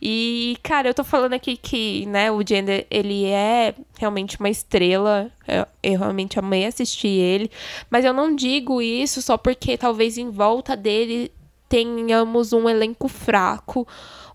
E, 0.00 0.56
cara, 0.62 0.88
eu 0.88 0.94
tô 0.94 1.04
falando 1.04 1.34
aqui 1.34 1.56
que, 1.56 2.06
né, 2.06 2.30
o 2.30 2.46
Gender, 2.46 2.86
ele 2.90 3.26
é 3.26 3.74
realmente 3.98 4.38
uma 4.38 4.48
estrela. 4.48 5.30
Eu, 5.46 5.66
eu 5.82 5.98
realmente 5.98 6.38
amei 6.38 6.66
assistir 6.66 7.08
ele. 7.08 7.50
Mas 7.90 8.04
eu 8.04 8.12
não 8.12 8.34
digo 8.34 8.82
isso 8.82 9.22
só 9.22 9.36
porque 9.36 9.78
talvez 9.78 10.18
em 10.18 10.30
volta 10.30 10.76
dele 10.76 11.32
tenhamos 11.68 12.52
um 12.52 12.68
elenco 12.68 13.08
fraco 13.08 13.86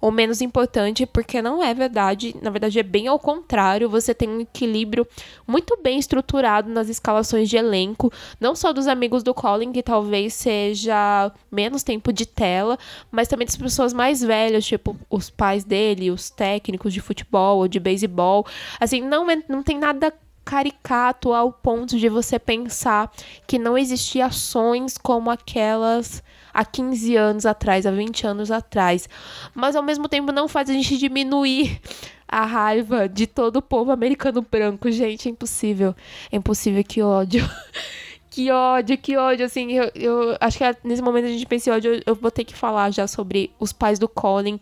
ou 0.04 0.12
menos 0.12 0.42
importante, 0.42 1.06
porque 1.06 1.42
não 1.42 1.64
é 1.64 1.74
verdade. 1.74 2.36
Na 2.42 2.50
verdade, 2.50 2.78
é 2.78 2.84
bem 2.84 3.08
ao 3.08 3.18
contrário. 3.18 3.90
Você 3.90 4.14
tem 4.14 4.28
um 4.28 4.42
equilíbrio 4.42 5.08
muito 5.48 5.80
bem 5.82 5.98
estruturado 5.98 6.70
nas 6.70 6.90
escalações 6.90 7.48
de 7.48 7.56
elenco, 7.56 8.12
não 8.38 8.54
só 8.54 8.74
dos 8.74 8.86
amigos 8.86 9.24
do 9.24 9.34
Colin, 9.34 9.72
que 9.72 9.82
talvez 9.82 10.34
seja 10.34 11.32
menos 11.50 11.84
tempo 11.84 12.12
de 12.12 12.26
tela, 12.26 12.78
mas 13.10 13.30
também 13.30 13.48
das 13.48 13.56
pessoas 13.56 13.94
mais 13.94 14.20
velhas, 14.20 14.66
tipo 14.66 14.94
os 15.10 15.30
pais 15.30 15.64
dele, 15.64 16.12
os 16.12 16.30
técnicos 16.30 16.94
de 16.94 17.00
futebol 17.00 17.60
ou 17.60 17.68
de 17.70 17.80
beisebol. 17.80 18.46
Assim, 18.82 19.00
não, 19.00 19.32
é, 19.32 19.42
não 19.48 19.64
tem 19.64 19.80
nada 19.80 20.14
caricato 20.44 21.32
ao 21.32 21.50
ponto 21.50 21.98
de 21.98 22.10
você 22.10 22.38
pensar 22.38 23.10
que 23.48 23.58
não 23.58 23.78
existiam 23.78 24.28
ações 24.28 24.98
como 24.98 25.32
aquelas 25.32 26.22
há 26.54 26.64
15 26.64 27.16
anos 27.16 27.46
atrás, 27.46 27.86
há 27.86 27.92
20 27.92 28.28
anos 28.28 28.52
atrás. 28.52 29.10
Mas 29.54 29.76
ao 29.76 29.84
mesmo 29.84 30.08
tempo 30.08 30.32
não 30.32 30.48
faz 30.48 30.70
a 30.70 30.74
gente 30.74 30.98
diminuir 30.98 31.80
a 32.28 32.46
raiva 32.46 33.08
de 33.08 33.28
todo 33.28 33.58
o 33.58 33.62
povo 33.62 33.92
americano 33.92 34.46
branco. 34.50 34.90
Gente, 34.92 35.28
é 35.28 35.32
impossível. 35.32 35.96
É 36.32 36.36
impossível, 36.36 36.84
que 36.84 37.02
ódio. 37.02 37.48
Que 38.34 38.50
ódio, 38.50 38.98
que 38.98 39.16
ódio, 39.16 39.46
assim, 39.46 39.74
eu, 39.74 39.92
eu 39.94 40.38
acho 40.42 40.58
que 40.58 40.64
nesse 40.84 41.04
momento 41.04 41.26
a 41.26 41.28
gente 41.28 41.46
pensa 41.46 41.70
em 41.70 41.74
ódio, 41.74 41.94
eu, 41.94 42.02
eu 42.08 42.16
vou 42.16 42.32
ter 42.32 42.44
que 42.44 42.56
falar 42.56 42.90
já 42.90 43.06
sobre 43.06 43.52
os 43.60 43.72
pais 43.72 44.00
do 44.00 44.10
Colin. 44.10 44.58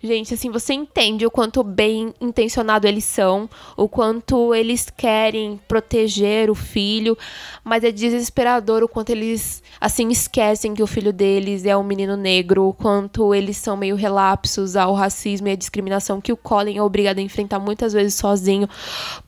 Gente, 0.00 0.32
assim, 0.32 0.48
você 0.48 0.74
entende 0.74 1.26
o 1.26 1.30
quanto 1.30 1.64
bem 1.64 2.14
intencionado 2.20 2.86
eles 2.86 3.02
são, 3.02 3.50
o 3.76 3.88
quanto 3.88 4.54
eles 4.54 4.88
querem 4.96 5.60
proteger 5.66 6.48
o 6.48 6.54
filho, 6.54 7.18
mas 7.64 7.82
é 7.82 7.90
desesperador 7.90 8.84
o 8.84 8.88
quanto 8.88 9.10
eles, 9.10 9.60
assim, 9.80 10.08
esquecem 10.08 10.72
que 10.72 10.82
o 10.84 10.86
filho 10.86 11.12
deles 11.12 11.66
é 11.66 11.76
um 11.76 11.82
menino 11.82 12.16
negro, 12.16 12.68
o 12.68 12.72
quanto 12.72 13.34
eles 13.34 13.56
são 13.56 13.76
meio 13.76 13.96
relapsos 13.96 14.76
ao 14.76 14.94
racismo 14.94 15.48
e 15.48 15.50
à 15.50 15.56
discriminação 15.56 16.20
que 16.20 16.32
o 16.32 16.36
Colin 16.36 16.76
é 16.78 16.82
obrigado 16.82 17.18
a 17.18 17.22
enfrentar 17.22 17.58
muitas 17.58 17.92
vezes 17.92 18.14
sozinho, 18.14 18.68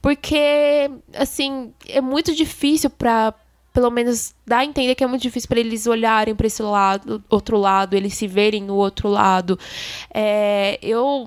porque, 0.01 0.89
assim, 1.15 1.73
é 1.89 2.01
muito 2.01 2.33
difícil 2.33 2.91
para 2.91 3.35
pelo 3.79 3.93
menos 3.93 4.35
dá 4.45 4.59
a 4.59 4.65
entender 4.65 4.97
que 4.97 5.05
é 5.05 5.07
muito 5.07 5.23
difícil 5.23 5.49
para 5.49 5.61
eles 5.61 5.87
olharem 5.87 6.35
para 6.35 6.49
esse 6.49 6.61
lado, 6.61 7.23
outro 7.31 7.57
lado, 7.57 7.95
eles 7.95 8.13
se 8.15 8.27
verem 8.27 8.61
no 8.61 8.75
outro 8.75 9.09
lado. 9.09 9.57
É, 10.13 10.81
eu, 10.83 11.25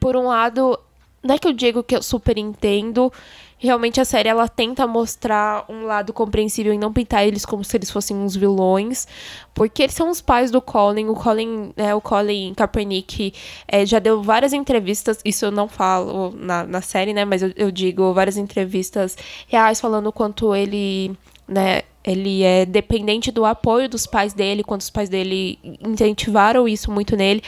por 0.00 0.16
um 0.16 0.28
lado, 0.28 0.80
não 1.22 1.34
é 1.34 1.38
que 1.38 1.46
eu 1.46 1.52
digo 1.52 1.82
que 1.82 1.94
eu 1.94 2.02
super 2.02 2.38
entendo. 2.38 3.12
Realmente 3.58 4.00
a 4.00 4.06
série 4.06 4.30
ela 4.30 4.48
tenta 4.48 4.86
mostrar 4.86 5.66
um 5.68 5.84
lado 5.84 6.14
compreensível 6.14 6.72
e 6.72 6.78
não 6.78 6.90
pintar 6.90 7.26
eles 7.26 7.44
como 7.44 7.62
se 7.62 7.76
eles 7.76 7.90
fossem 7.90 8.16
uns 8.16 8.34
vilões, 8.34 9.06
porque 9.52 9.82
eles 9.82 9.94
são 9.94 10.08
os 10.08 10.22
pais 10.22 10.50
do 10.50 10.62
Colin. 10.62 11.06
O 11.08 11.14
Colin, 11.14 11.74
né, 11.76 11.94
o 11.94 12.00
Colin 12.00 12.54
Kaepernick 12.54 13.34
é, 13.68 13.84
já 13.84 13.98
deu 13.98 14.22
várias 14.22 14.54
entrevistas, 14.54 15.18
isso 15.22 15.44
eu 15.44 15.50
não 15.50 15.68
falo 15.68 16.32
na, 16.34 16.64
na 16.64 16.80
série, 16.80 17.12
né, 17.12 17.26
mas 17.26 17.42
eu, 17.42 17.52
eu 17.56 17.70
digo 17.70 18.14
várias 18.14 18.38
entrevistas 18.38 19.18
reais 19.46 19.78
falando 19.78 20.10
quanto 20.10 20.54
ele 20.54 21.14
né, 21.50 21.82
ele 22.04 22.42
é 22.42 22.64
dependente 22.64 23.30
do 23.30 23.44
apoio 23.44 23.88
dos 23.88 24.06
pais 24.06 24.32
dele, 24.32 24.64
quando 24.64 24.80
os 24.80 24.90
pais 24.90 25.08
dele 25.08 25.58
incentivaram 25.80 26.66
isso 26.66 26.90
muito 26.90 27.16
nele. 27.16 27.42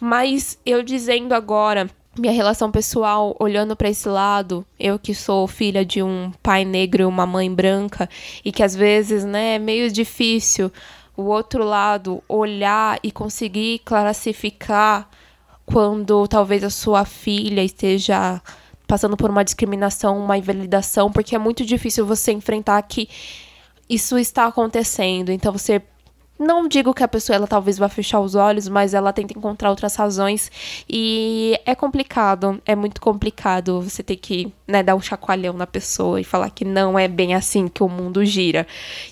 Mas 0.00 0.58
eu 0.66 0.82
dizendo 0.82 1.32
agora 1.32 1.88
minha 2.18 2.32
relação 2.32 2.70
pessoal, 2.70 3.34
olhando 3.40 3.74
para 3.74 3.88
esse 3.88 4.06
lado, 4.08 4.66
eu 4.78 4.98
que 4.98 5.14
sou 5.14 5.46
filha 5.46 5.84
de 5.84 6.02
um 6.02 6.30
pai 6.42 6.64
negro 6.64 7.02
e 7.02 7.06
uma 7.06 7.26
mãe 7.26 7.52
branca, 7.52 8.08
e 8.44 8.52
que 8.52 8.62
às 8.62 8.76
vezes, 8.76 9.24
né, 9.24 9.54
é 9.54 9.58
meio 9.58 9.90
difícil 9.90 10.70
o 11.16 11.22
outro 11.22 11.64
lado 11.64 12.22
olhar 12.28 12.98
e 13.02 13.10
conseguir 13.10 13.80
classificar 13.84 15.08
quando 15.64 16.26
talvez 16.26 16.64
a 16.64 16.70
sua 16.70 17.04
filha 17.04 17.62
esteja 17.62 18.42
passando 18.86 19.16
por 19.16 19.30
uma 19.30 19.42
discriminação, 19.42 20.22
uma 20.22 20.36
invalidação, 20.36 21.10
porque 21.10 21.34
é 21.34 21.38
muito 21.38 21.64
difícil 21.64 22.04
você 22.04 22.32
enfrentar 22.32 22.82
que 22.82 23.08
isso 23.88 24.18
está 24.18 24.46
acontecendo. 24.46 25.30
Então 25.30 25.52
você 25.52 25.82
não 26.42 26.66
digo 26.66 26.92
que 26.92 27.02
a 27.02 27.08
pessoa 27.08 27.36
ela 27.36 27.46
talvez 27.46 27.78
vá 27.78 27.88
fechar 27.88 28.20
os 28.20 28.34
olhos, 28.34 28.68
mas 28.68 28.94
ela 28.94 29.12
tenta 29.12 29.36
encontrar 29.36 29.70
outras 29.70 29.94
razões 29.94 30.50
e 30.88 31.58
é 31.64 31.74
complicado, 31.74 32.60
é 32.66 32.74
muito 32.74 33.00
complicado. 33.00 33.80
Você 33.80 34.02
ter 34.02 34.16
que 34.16 34.52
né, 34.66 34.82
dar 34.82 34.96
um 34.96 35.00
chacoalhão 35.00 35.54
na 35.54 35.66
pessoa 35.66 36.20
e 36.20 36.24
falar 36.24 36.50
que 36.50 36.64
não 36.64 36.98
é 36.98 37.06
bem 37.06 37.34
assim 37.34 37.68
que 37.68 37.82
o 37.82 37.88
mundo 37.88 38.24
gira. 38.24 38.66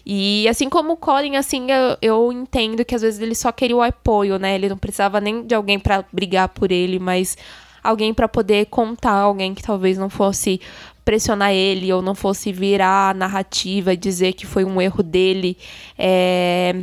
E 0.05 0.47
assim 0.49 0.69
como 0.69 0.93
o 0.93 0.97
Colin, 0.97 1.37
assim, 1.37 1.71
eu, 1.71 1.97
eu 2.03 2.33
entendo 2.33 2.85
que 2.85 2.95
às 2.95 3.03
vezes 3.03 3.21
ele 3.21 3.35
só 3.35 3.53
queria 3.53 3.77
o 3.77 3.83
apoio, 3.83 4.39
né? 4.39 4.55
Ele 4.55 4.69
não 4.69 4.77
precisava 4.77 5.21
nem 5.21 5.47
de 5.47 5.55
alguém 5.55 5.79
para 5.79 6.05
brigar 6.13 6.49
por 6.49 6.73
ele, 6.73 6.99
mas 6.99 7.37
alguém 7.83 8.13
para 8.13 8.29
poder 8.29 8.67
contar, 8.67 9.13
alguém 9.13 9.55
que 9.55 9.63
talvez 9.63 9.97
não 9.97 10.11
fosse 10.11 10.61
pressionar 11.05 11.53
ele 11.53 11.93
ou 11.93 12.03
não 12.03 12.15
fosse 12.15 12.53
virar 12.53 13.11
a 13.11 13.15
narrativa 13.15 13.93
e 13.93 13.97
dizer 13.97 14.33
que 14.35 14.47
foi 14.47 14.65
um 14.65 14.81
erro 14.81 15.03
dele. 15.03 15.57
É, 15.99 16.83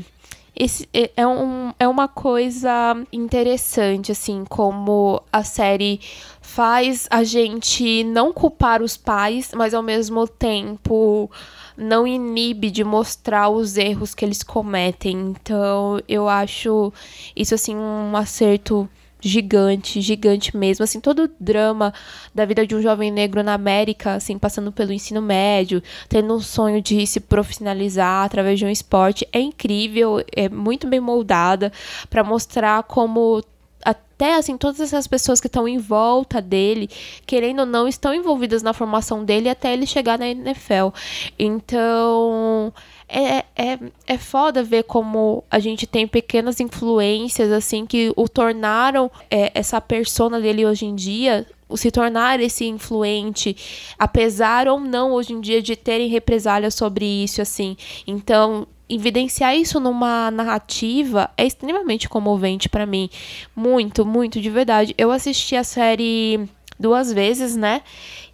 esse 0.59 0.89
é, 0.91 1.11
é, 1.15 1.27
um, 1.27 1.71
é 1.79 1.87
uma 1.87 2.07
coisa 2.07 2.97
interessante, 3.13 4.11
assim, 4.11 4.43
como 4.49 5.21
a 5.31 5.43
série 5.43 5.99
faz 6.41 7.07
a 7.11 7.23
gente 7.23 8.03
não 8.03 8.33
culpar 8.33 8.81
os 8.81 8.97
pais, 8.97 9.51
mas 9.55 9.75
ao 9.75 9.83
mesmo 9.83 10.27
tempo 10.27 11.29
não 11.77 12.07
inibe 12.07 12.71
de 12.71 12.83
mostrar 12.83 13.49
os 13.49 13.77
erros 13.77 14.15
que 14.15 14.25
eles 14.25 14.41
cometem. 14.41 15.35
Então, 15.39 16.01
eu 16.07 16.27
acho 16.27 16.91
isso, 17.35 17.53
assim, 17.53 17.75
um 17.75 18.17
acerto 18.17 18.89
gigante, 19.19 20.01
gigante 20.01 20.55
mesmo. 20.55 20.83
Assim, 20.83 20.99
todo 20.99 21.23
o 21.23 21.29
drama 21.39 21.93
da 22.33 22.45
vida 22.45 22.65
de 22.65 22.75
um 22.75 22.81
jovem 22.81 23.11
negro 23.11 23.43
na 23.43 23.53
América, 23.53 24.15
assim, 24.15 24.37
passando 24.37 24.71
pelo 24.71 24.93
ensino 24.93 25.21
médio, 25.21 25.81
tendo 26.07 26.33
um 26.33 26.39
sonho 26.39 26.81
de 26.81 27.05
se 27.07 27.19
profissionalizar 27.19 28.25
através 28.25 28.59
de 28.59 28.65
um 28.65 28.69
esporte, 28.69 29.27
é 29.31 29.39
incrível, 29.39 30.23
é 30.35 30.49
muito 30.49 30.87
bem 30.87 30.99
moldada 30.99 31.71
para 32.09 32.23
mostrar 32.23 32.83
como 32.83 33.43
até 33.83 34.35
assim 34.35 34.57
todas 34.57 34.81
essas 34.81 35.07
pessoas 35.07 35.39
que 35.39 35.47
estão 35.47 35.67
em 35.67 35.77
volta 35.77 36.41
dele, 36.41 36.89
querendo 37.25 37.59
ou 37.59 37.65
não, 37.65 37.87
estão 37.87 38.13
envolvidas 38.13 38.63
na 38.63 38.73
formação 38.73 39.23
dele 39.23 39.47
até 39.47 39.71
ele 39.71 39.85
chegar 39.85 40.17
na 40.17 40.27
NFL. 40.27 40.89
Então, 41.37 42.73
é, 43.07 43.45
é, 43.55 43.79
é 44.05 44.17
foda 44.17 44.63
ver 44.63 44.83
como 44.83 45.43
a 45.49 45.59
gente 45.59 45.87
tem 45.87 46.07
pequenas 46.07 46.59
influências, 46.59 47.51
assim, 47.51 47.85
que 47.85 48.11
o 48.15 48.27
tornaram 48.27 49.09
é, 49.31 49.51
essa 49.53 49.79
persona 49.79 50.41
dele 50.41 50.65
hoje 50.65 50.85
em 50.85 50.95
dia 50.95 51.45
se 51.75 51.91
tornar 51.91 52.39
esse 52.39 52.65
influente, 52.65 53.93
apesar 53.99 54.67
ou 54.67 54.79
não 54.79 55.11
hoje 55.11 55.33
em 55.33 55.41
dia 55.41 55.61
de 55.61 55.75
terem 55.75 56.07
represálias 56.07 56.75
sobre 56.75 57.05
isso, 57.05 57.41
assim. 57.41 57.75
Então, 58.05 58.65
evidenciar 58.89 59.55
isso 59.55 59.79
numa 59.79 60.31
narrativa 60.31 61.29
é 61.35 61.45
extremamente 61.45 62.07
comovente 62.07 62.69
para 62.69 62.85
mim. 62.85 63.09
Muito, 63.55 64.05
muito, 64.05 64.39
de 64.39 64.49
verdade. 64.49 64.95
Eu 64.97 65.11
assisti 65.11 65.55
a 65.55 65.63
série 65.63 66.47
duas 66.79 67.11
vezes, 67.11 67.55
né? 67.55 67.81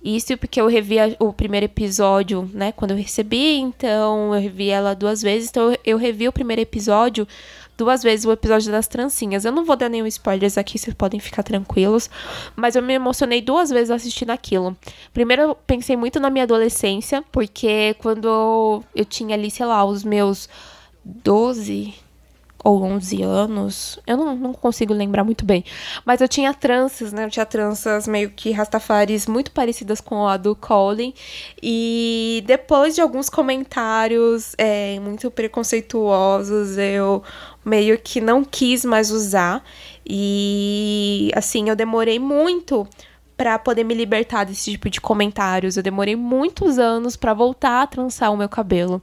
Isso 0.03 0.37
porque 0.37 0.59
eu 0.59 0.67
revi 0.67 0.99
a, 0.99 1.15
o 1.19 1.31
primeiro 1.31 1.65
episódio, 1.65 2.49
né? 2.53 2.71
Quando 2.71 2.91
eu 2.91 2.97
recebi, 2.97 3.57
então 3.57 4.35
eu 4.35 4.41
revi 4.41 4.69
ela 4.69 4.93
duas 4.93 5.21
vezes. 5.21 5.49
Então 5.49 5.75
eu 5.85 5.97
revi 5.97 6.27
o 6.27 6.33
primeiro 6.33 6.61
episódio 6.61 7.27
duas 7.77 8.03
vezes, 8.03 8.25
o 8.25 8.31
episódio 8.31 8.71
das 8.71 8.87
trancinhas. 8.87 9.45
Eu 9.45 9.51
não 9.51 9.65
vou 9.65 9.75
dar 9.75 9.89
nenhum 9.89 10.07
spoilers 10.07 10.57
aqui, 10.57 10.77
vocês 10.77 10.93
podem 10.93 11.19
ficar 11.19 11.43
tranquilos. 11.43 12.09
Mas 12.55 12.75
eu 12.75 12.81
me 12.81 12.93
emocionei 12.93 13.41
duas 13.41 13.69
vezes 13.69 13.91
assistindo 13.91 14.31
aquilo. 14.31 14.75
Primeiro, 15.13 15.41
eu 15.43 15.55
pensei 15.55 15.95
muito 15.95 16.19
na 16.19 16.29
minha 16.29 16.43
adolescência, 16.43 17.23
porque 17.31 17.95
quando 17.99 18.83
eu 18.95 19.05
tinha 19.05 19.35
ali, 19.35 19.49
sei 19.49 19.65
lá, 19.65 19.83
os 19.85 20.03
meus 20.03 20.49
12, 21.03 21.93
ou 22.63 22.81
11 22.81 23.21
anos, 23.21 23.99
eu 24.07 24.15
não, 24.15 24.35
não 24.35 24.53
consigo 24.53 24.93
lembrar 24.93 25.23
muito 25.23 25.43
bem. 25.45 25.65
Mas 26.05 26.21
eu 26.21 26.29
tinha 26.29 26.53
tranças, 26.53 27.11
né? 27.11 27.25
Eu 27.25 27.29
tinha 27.29 27.45
tranças 27.45 28.07
meio 28.07 28.29
que 28.29 28.51
rastafaris 28.51 29.27
muito 29.27 29.51
parecidas 29.51 29.99
com 29.99 30.25
a 30.25 30.37
do 30.37 30.55
Colin. 30.55 31.13
E 31.61 32.41
depois 32.47 32.95
de 32.95 33.01
alguns 33.01 33.29
comentários 33.29 34.55
é, 34.57 34.97
muito 35.01 35.29
preconceituosos, 35.29 36.77
eu 36.77 37.21
meio 37.65 37.99
que 37.99 38.21
não 38.21 38.45
quis 38.45 38.85
mais 38.85 39.11
usar. 39.11 39.61
E 40.05 41.31
assim, 41.35 41.67
eu 41.67 41.75
demorei 41.75 42.17
muito 42.17 42.87
para 43.35 43.57
poder 43.57 43.83
me 43.83 43.93
libertar 43.93 44.43
desse 44.43 44.71
tipo 44.71 44.89
de 44.89 45.01
comentários. 45.01 45.75
Eu 45.75 45.83
demorei 45.83 46.15
muitos 46.15 46.77
anos 46.77 47.15
para 47.15 47.33
voltar 47.33 47.81
a 47.81 47.87
trançar 47.87 48.31
o 48.31 48.37
meu 48.37 48.49
cabelo. 48.49 49.01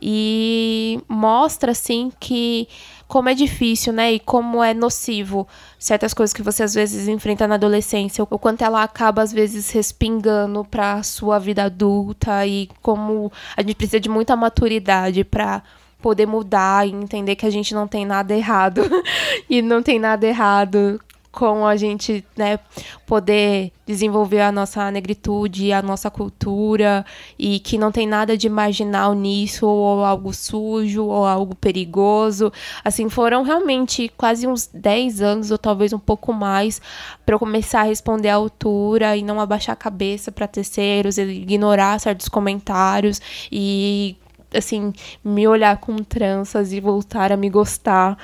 E 0.00 1.00
mostra 1.08 1.72
assim 1.72 2.12
que 2.20 2.68
como 3.12 3.28
é 3.28 3.34
difícil, 3.34 3.92
né? 3.92 4.14
E 4.14 4.18
como 4.18 4.62
é 4.64 4.72
nocivo 4.72 5.46
certas 5.78 6.14
coisas 6.14 6.32
que 6.32 6.42
você 6.42 6.62
às 6.62 6.72
vezes 6.72 7.08
enfrenta 7.08 7.46
na 7.46 7.56
adolescência, 7.56 8.24
o 8.24 8.38
quanto 8.38 8.62
ela 8.62 8.82
acaba 8.82 9.20
às 9.20 9.30
vezes 9.32 9.70
respingando 9.70 10.64
para 10.64 11.02
sua 11.02 11.38
vida 11.38 11.64
adulta 11.64 12.46
e 12.46 12.70
como 12.80 13.30
a 13.54 13.60
gente 13.60 13.74
precisa 13.74 14.00
de 14.00 14.08
muita 14.08 14.34
maturidade 14.34 15.24
para 15.24 15.62
poder 16.00 16.26
mudar 16.26 16.88
e 16.88 16.90
entender 16.90 17.36
que 17.36 17.46
a 17.46 17.50
gente 17.50 17.74
não 17.74 17.86
tem 17.86 18.06
nada 18.06 18.34
errado 18.34 18.82
e 19.48 19.60
não 19.60 19.82
tem 19.82 19.98
nada 19.98 20.26
errado 20.26 20.98
com 21.32 21.66
a 21.66 21.76
gente, 21.76 22.22
né, 22.36 22.58
poder 23.06 23.72
desenvolver 23.86 24.42
a 24.42 24.52
nossa 24.52 24.90
negritude, 24.90 25.72
a 25.72 25.80
nossa 25.80 26.10
cultura 26.10 27.04
e 27.38 27.58
que 27.58 27.78
não 27.78 27.90
tem 27.90 28.06
nada 28.06 28.36
de 28.36 28.50
marginal 28.50 29.14
nisso 29.14 29.66
ou 29.66 30.04
algo 30.04 30.32
sujo 30.34 31.06
ou 31.06 31.24
algo 31.24 31.54
perigoso. 31.54 32.52
Assim, 32.84 33.08
foram 33.08 33.42
realmente 33.42 34.12
quase 34.16 34.46
uns 34.46 34.66
10 34.66 35.22
anos 35.22 35.50
ou 35.50 35.56
talvez 35.56 35.94
um 35.94 35.98
pouco 35.98 36.34
mais 36.34 36.80
para 37.24 37.34
eu 37.34 37.38
começar 37.38 37.80
a 37.80 37.84
responder 37.84 38.28
à 38.28 38.34
altura 38.34 39.16
e 39.16 39.22
não 39.22 39.40
abaixar 39.40 39.72
a 39.72 39.76
cabeça 39.76 40.30
para 40.30 40.46
terceiros, 40.46 41.16
ignorar 41.16 41.98
certos 41.98 42.28
comentários 42.28 43.20
e 43.50 44.16
assim, 44.54 44.92
me 45.24 45.46
olhar 45.48 45.76
com 45.78 45.96
tranças 45.96 46.72
e 46.72 46.80
voltar 46.80 47.32
a 47.32 47.36
me 47.36 47.48
gostar. 47.48 48.18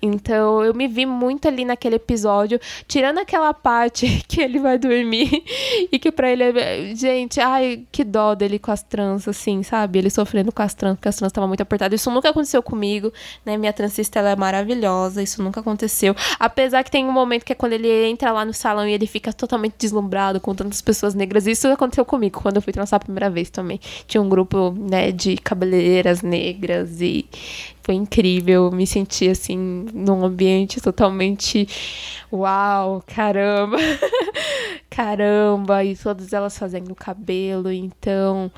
Então 0.00 0.64
eu 0.64 0.74
me 0.74 0.86
vi 0.86 1.04
muito 1.04 1.48
ali 1.48 1.64
naquele 1.64 1.96
episódio, 1.96 2.60
tirando 2.86 3.18
aquela 3.18 3.52
parte 3.52 4.24
que 4.28 4.40
ele 4.40 4.58
vai 4.58 4.78
dormir 4.78 5.44
e 5.90 5.98
que 5.98 6.12
pra 6.12 6.30
ele 6.30 6.44
é. 6.44 6.94
Gente, 6.94 7.40
ai, 7.40 7.84
que 7.90 8.04
dó 8.04 8.34
dele 8.34 8.58
com 8.58 8.70
as 8.70 8.82
tranças, 8.82 9.36
assim, 9.36 9.62
sabe? 9.62 9.98
Ele 9.98 10.10
sofrendo 10.10 10.52
com 10.52 10.62
as 10.62 10.74
tranças, 10.74 10.96
porque 10.96 11.08
as 11.08 11.16
tranças 11.16 11.32
estavam 11.32 11.48
muito 11.48 11.60
apertadas. 11.60 12.00
Isso 12.00 12.10
nunca 12.10 12.30
aconteceu 12.30 12.62
comigo, 12.62 13.12
né? 13.44 13.56
Minha 13.56 13.72
transista 13.72 14.18
ela 14.18 14.30
é 14.30 14.36
maravilhosa, 14.36 15.22
isso 15.22 15.42
nunca 15.42 15.60
aconteceu. 15.60 16.14
Apesar 16.38 16.84
que 16.84 16.90
tem 16.90 17.04
um 17.04 17.12
momento 17.12 17.44
que 17.44 17.52
é 17.52 17.56
quando 17.56 17.72
ele 17.72 17.88
entra 18.06 18.32
lá 18.32 18.44
no 18.44 18.54
salão 18.54 18.86
e 18.86 18.92
ele 18.92 19.06
fica 19.06 19.32
totalmente 19.32 19.74
deslumbrado 19.78 20.40
com 20.40 20.54
tantas 20.54 20.80
pessoas 20.80 21.14
negras. 21.14 21.46
Isso 21.46 21.68
aconteceu 21.68 22.04
comigo 22.04 22.40
quando 22.40 22.56
eu 22.56 22.62
fui 22.62 22.72
trançar 22.72 22.98
a 22.98 23.00
primeira 23.00 23.28
vez 23.30 23.50
também. 23.50 23.80
Tinha 24.06 24.22
um 24.22 24.28
grupo, 24.28 24.74
né, 24.78 25.12
de 25.12 25.36
cabeleireiras 25.36 26.22
negras 26.22 27.00
e 27.00 27.26
foi 27.88 27.94
incrível. 27.94 28.70
Me 28.70 28.86
senti 28.86 29.30
assim 29.30 29.86
num 29.94 30.22
ambiente 30.22 30.78
totalmente 30.78 31.66
uau, 32.30 33.02
caramba. 33.06 33.78
caramba, 34.90 35.82
e 35.82 35.96
todas 35.96 36.34
elas 36.34 36.58
fazendo 36.58 36.94
cabelo, 36.94 37.72
então 37.72 38.50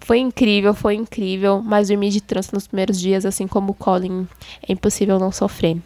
foi 0.00 0.20
incrível, 0.20 0.72
foi 0.72 0.94
incrível, 0.94 1.60
mas 1.62 1.88
dormir 1.88 2.08
de 2.08 2.22
trança 2.22 2.50
nos 2.54 2.66
primeiros 2.66 2.98
dias, 2.98 3.26
assim 3.26 3.46
como 3.46 3.72
o 3.72 3.74
Colin, 3.74 4.26
é 4.66 4.72
impossível 4.72 5.18
não 5.18 5.30
sofrer. 5.32 5.76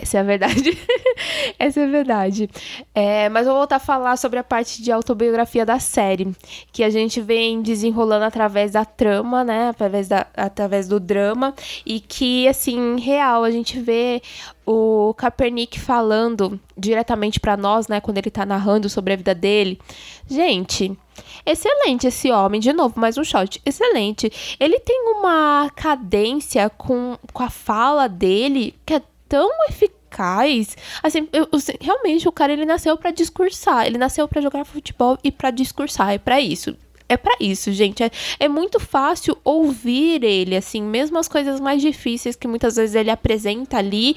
Essa 0.00 0.18
é 0.18 0.20
a 0.20 0.22
verdade. 0.22 0.78
Essa 1.58 1.80
é 1.80 1.84
a 1.84 1.88
verdade. 1.88 2.48
É, 2.94 3.28
mas 3.28 3.46
vou 3.48 3.56
voltar 3.56 3.76
a 3.76 3.80
falar 3.80 4.16
sobre 4.16 4.38
a 4.38 4.44
parte 4.44 4.80
de 4.80 4.92
autobiografia 4.92 5.66
da 5.66 5.80
série, 5.80 6.32
que 6.72 6.84
a 6.84 6.90
gente 6.90 7.20
vem 7.20 7.60
desenrolando 7.60 8.24
através 8.24 8.70
da 8.70 8.84
trama, 8.84 9.42
né? 9.42 9.70
Através, 9.70 10.06
da, 10.06 10.26
através 10.36 10.86
do 10.86 11.00
drama, 11.00 11.52
e 11.84 11.98
que, 11.98 12.46
assim, 12.46 13.00
real, 13.00 13.42
a 13.42 13.50
gente 13.50 13.80
vê 13.80 14.22
o 14.64 15.12
Kaepernick 15.14 15.80
falando 15.80 16.60
diretamente 16.76 17.40
para 17.40 17.56
nós, 17.56 17.88
né? 17.88 18.00
Quando 18.00 18.18
ele 18.18 18.30
tá 18.30 18.46
narrando 18.46 18.88
sobre 18.88 19.14
a 19.14 19.16
vida 19.16 19.34
dele. 19.34 19.80
Gente. 20.28 20.96
Excelente 21.44 22.06
esse 22.06 22.30
homem, 22.30 22.60
de 22.60 22.72
novo, 22.72 23.00
mais 23.00 23.18
um 23.18 23.24
shot. 23.24 23.60
Excelente. 23.66 24.30
Ele 24.60 24.78
tem 24.78 25.14
uma 25.16 25.68
cadência 25.74 26.70
com, 26.70 27.18
com 27.32 27.42
a 27.42 27.50
fala 27.50 28.06
dele 28.08 28.74
que 28.86 28.94
é 28.94 29.02
tão 29.28 29.50
eficaz. 29.68 30.76
Assim, 31.02 31.28
eu, 31.32 31.48
eu, 31.52 31.58
realmente 31.80 32.28
o 32.28 32.32
cara 32.32 32.52
ele 32.52 32.64
nasceu 32.64 32.96
para 32.96 33.10
discursar, 33.10 33.86
ele 33.86 33.98
nasceu 33.98 34.26
para 34.26 34.40
jogar 34.40 34.64
futebol 34.64 35.18
e 35.22 35.30
para 35.30 35.50
discursar, 35.50 36.12
é 36.12 36.18
para 36.18 36.40
isso. 36.40 36.76
É 37.10 37.16
para 37.16 37.34
isso, 37.40 37.72
gente. 37.72 38.02
É, 38.02 38.10
é 38.38 38.48
muito 38.48 38.78
fácil 38.78 39.38
ouvir 39.42 40.22
ele, 40.22 40.54
assim, 40.54 40.82
mesmo 40.82 41.18
as 41.18 41.26
coisas 41.26 41.58
mais 41.58 41.80
difíceis 41.80 42.36
que 42.36 42.46
muitas 42.46 42.76
vezes 42.76 42.94
ele 42.94 43.10
apresenta 43.10 43.78
ali, 43.78 44.14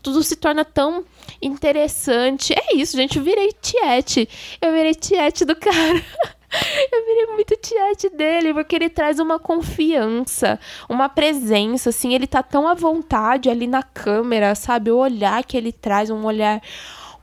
tudo 0.00 0.22
se 0.22 0.36
torna 0.36 0.64
tão 0.64 1.04
interessante. 1.42 2.54
É 2.54 2.76
isso, 2.76 2.96
gente. 2.96 3.18
Eu 3.18 3.24
virei 3.24 3.52
tiete. 3.60 4.28
Eu 4.62 4.72
virei 4.72 4.94
tiete 4.94 5.44
do 5.44 5.56
cara. 5.56 6.04
Eu 6.92 7.04
virei 7.04 7.26
muito 7.26 7.56
tiete 7.56 8.08
dele, 8.08 8.54
porque 8.54 8.76
ele 8.76 8.88
traz 8.88 9.18
uma 9.18 9.38
confiança, 9.38 10.58
uma 10.88 11.08
presença, 11.08 11.90
assim, 11.90 12.14
ele 12.14 12.26
tá 12.26 12.42
tão 12.42 12.66
à 12.66 12.74
vontade 12.74 13.50
ali 13.50 13.66
na 13.66 13.82
câmera, 13.82 14.54
sabe? 14.54 14.90
O 14.90 14.96
olhar 14.96 15.44
que 15.44 15.56
ele 15.56 15.72
traz, 15.72 16.10
um 16.10 16.24
olhar 16.24 16.60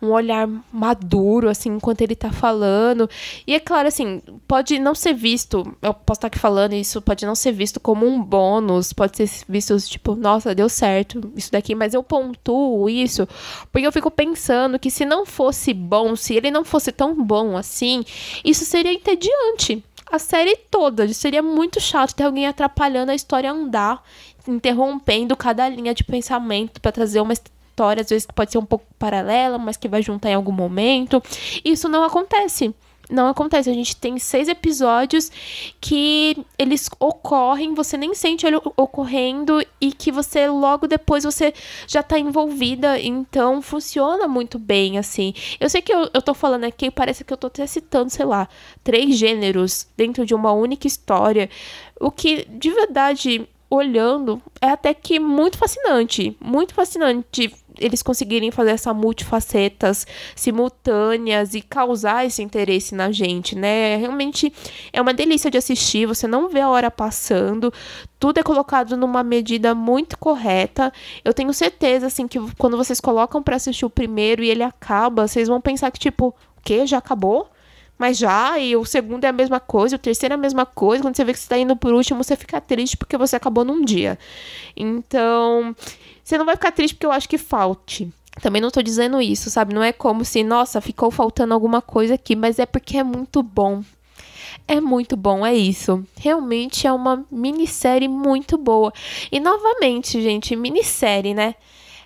um 0.06 0.12
olhar 0.12 0.48
maduro, 0.72 1.50
assim, 1.50 1.70
enquanto 1.70 2.02
ele 2.02 2.16
tá 2.16 2.32
falando. 2.32 3.10
E 3.46 3.54
é 3.54 3.60
claro, 3.60 3.88
assim, 3.88 4.22
pode 4.48 4.80
não 4.80 4.96
ser 4.96 5.14
visto, 5.14 5.76
eu 5.82 5.94
posso 5.94 6.20
estar 6.20 6.28
aqui 6.28 6.40
falando 6.40 6.74
isso, 6.74 7.02
pode 7.02 7.26
não 7.26 7.36
ser 7.36 7.52
visto 7.52 7.80
como 7.80 8.06
um 8.06 8.22
bônus, 8.22 8.94
pode 8.94 9.18
ser 9.18 9.30
visto 9.48 9.78
tipo, 9.80 10.16
nossa, 10.16 10.56
deu 10.56 10.70
certo 10.70 11.32
isso 11.36 11.52
daqui, 11.52 11.76
mas 11.76 11.94
eu 11.94 12.04
pontuo 12.04 12.90
isso 12.90 13.28
porque 13.72 13.86
eu 13.86 13.92
fico 13.92 14.12
pensando 14.12 14.80
que 14.80 14.90
se 14.90 15.06
não 15.06 15.26
fosse 15.26 15.74
bom, 15.74 16.16
se 16.16 16.36
ele 16.36 16.52
não 16.52 16.64
fosse 16.64 16.92
tão 16.92 17.16
bom 17.16 17.58
assim, 17.58 18.04
isso 18.44 18.66
seria 18.66 18.94
entediante 18.94 19.84
a 20.12 20.20
série 20.20 20.56
toda. 20.70 21.12
Seria 21.14 21.42
muito 21.42 21.80
chato 21.80 22.16
ter 22.16 22.24
alguém 22.24 22.48
atrapalhando 22.48 23.12
a 23.12 23.16
história 23.16 23.52
andar, 23.52 24.04
interrompendo 24.48 25.36
cada 25.36 25.68
linha 25.68 25.94
de 25.94 26.04
pensamento 26.04 26.80
para 26.80 26.92
trazer 26.92 27.20
uma 27.20 27.34
história, 27.76 28.02
às 28.02 28.10
vezes 28.10 28.26
que 28.26 28.34
pode 28.34 28.54
ser 28.54 28.58
um 28.58 28.66
pouco 28.66 28.86
paralela, 28.98 29.58
mas 29.58 29.76
que 29.76 29.90
vai 29.90 30.02
juntar 30.02 30.30
em 30.30 30.34
algum 30.34 30.54
momento. 30.54 31.22
Isso 31.64 31.90
não 31.90 32.04
acontece 32.04 32.74
não 33.08 33.28
acontece. 33.28 33.70
A 33.70 33.74
gente 33.74 33.96
tem 33.96 34.18
seis 34.18 34.48
episódios 34.48 35.32
que 35.80 36.36
eles 36.58 36.90
ocorrem, 37.00 37.76
você 37.76 37.98
nem 37.98 38.16
sente 38.16 38.48
ele 38.48 38.60
ocorrendo 38.76 39.64
e 39.80 39.92
que 39.92 40.12
você 40.12 40.48
logo 40.48 40.88
depois 40.88 41.24
você 41.24 41.54
já 41.88 42.02
tá 42.02 42.18
envolvida. 42.18 43.00
Então 43.00 43.62
funciona 43.62 44.28
muito 44.28 44.58
bem, 44.58 44.98
assim. 44.98 45.36
Eu 45.60 45.70
sei 45.70 45.84
que 45.84 45.94
eu, 45.94 46.10
eu 46.16 46.22
tô 46.22 46.34
falando 46.34 46.64
aqui, 46.64 46.90
parece 46.90 47.24
que 47.24 47.32
eu 47.32 47.38
tô 47.38 47.46
até 47.46 47.68
citando, 47.68 48.10
sei 48.10 48.26
lá, 48.26 48.50
três 48.84 49.16
gêneros 49.16 49.88
dentro 49.96 50.26
de 50.26 50.34
uma 50.34 50.52
única 50.52 50.88
história. 50.88 51.48
O 52.00 52.10
que 52.10 52.46
de 52.46 52.72
verdade 52.72 53.48
olhando, 53.70 54.42
é 54.62 54.70
até 54.70 54.94
que 54.94 55.20
muito 55.20 55.58
fascinante. 55.58 56.36
Muito 56.40 56.74
fascinante 56.74 57.54
eles 57.80 58.02
conseguirem 58.02 58.52
fazer 58.52 58.72
essa 58.72 58.94
multifacetas 58.94 60.06
simultâneas 60.36 61.54
e 61.54 61.62
causar 61.62 62.26
esse 62.26 62.42
interesse 62.42 62.96
na 62.96 63.12
gente, 63.12 63.56
né? 63.56 63.98
Realmente 63.98 64.54
é 64.92 65.02
uma 65.02 65.14
delícia 65.14 65.50
de 65.52 65.58
assistir, 65.58 66.06
você 66.06 66.28
não 66.28 66.50
vê 66.50 66.62
a 66.62 66.70
hora 66.70 66.90
passando, 66.90 67.74
tudo 68.20 68.40
é 68.40 68.44
colocado 68.44 68.98
numa 68.98 69.24
medida 69.24 69.76
muito 69.76 70.18
correta. 70.18 70.92
Eu 71.24 71.34
tenho 71.34 71.54
certeza, 71.54 72.08
assim, 72.08 72.28
que 72.28 72.40
quando 72.58 72.78
vocês 72.78 73.00
colocam 73.00 73.42
para 73.42 73.56
assistir 73.56 73.86
o 73.86 73.90
primeiro 73.90 74.44
e 74.44 74.50
ele 74.50 74.64
acaba, 74.64 75.28
vocês 75.28 75.48
vão 75.48 75.62
pensar 75.62 75.92
que, 75.92 76.00
tipo, 76.00 76.28
o 76.28 76.62
quê? 76.64 76.86
Já 76.88 76.98
acabou? 76.98 77.50
Mas 77.98 78.18
já, 78.18 78.60
e 78.60 78.76
o 78.76 78.84
segundo 78.84 79.24
é 79.24 79.30
a 79.30 79.34
mesma 79.34 79.60
coisa, 79.60 79.96
o 79.96 80.00
terceiro 80.00 80.34
é 80.34 80.36
a 80.36 80.40
mesma 80.40 80.66
coisa. 80.66 81.02
Quando 81.02 81.16
você 81.16 81.24
vê 81.24 81.34
que 81.34 81.40
você 81.40 81.48
tá 81.48 81.58
indo 81.58 81.76
por 81.76 81.94
último, 81.94 82.24
você 82.24 82.36
fica 82.36 82.60
triste 82.60 82.98
porque 82.98 83.18
você 83.18 83.36
acabou 83.36 83.64
num 83.64 83.84
dia. 83.84 84.20
Então, 84.76 85.76
você 86.24 86.38
não 86.38 86.46
vai 86.46 86.56
ficar 86.56 86.72
triste 86.72 86.96
porque 86.96 87.06
eu 87.06 87.12
acho 87.12 87.30
que 87.30 87.38
falte. 87.38 88.12
Também 88.42 88.62
não 88.62 88.70
tô 88.70 88.82
dizendo 88.82 89.22
isso, 89.22 89.50
sabe? 89.50 89.74
Não 89.74 89.82
é 89.82 89.94
como 89.94 90.26
se, 90.26 90.44
nossa, 90.44 90.82
ficou 90.82 91.10
faltando 91.10 91.54
alguma 91.54 91.82
coisa 91.82 92.16
aqui, 92.16 92.36
mas 92.36 92.60
é 92.60 92.66
porque 92.66 92.98
é 92.98 93.04
muito 93.04 93.42
bom. 93.42 93.82
É 94.68 94.82
muito 94.82 95.16
bom, 95.16 95.46
é 95.46 95.54
isso. 95.54 96.04
Realmente 96.18 96.86
é 96.86 96.92
uma 96.92 97.26
minissérie 97.32 98.08
muito 98.10 98.58
boa. 98.58 98.92
E 99.32 99.40
novamente, 99.40 100.22
gente, 100.22 100.56
minissérie, 100.56 101.34
né? 101.34 101.56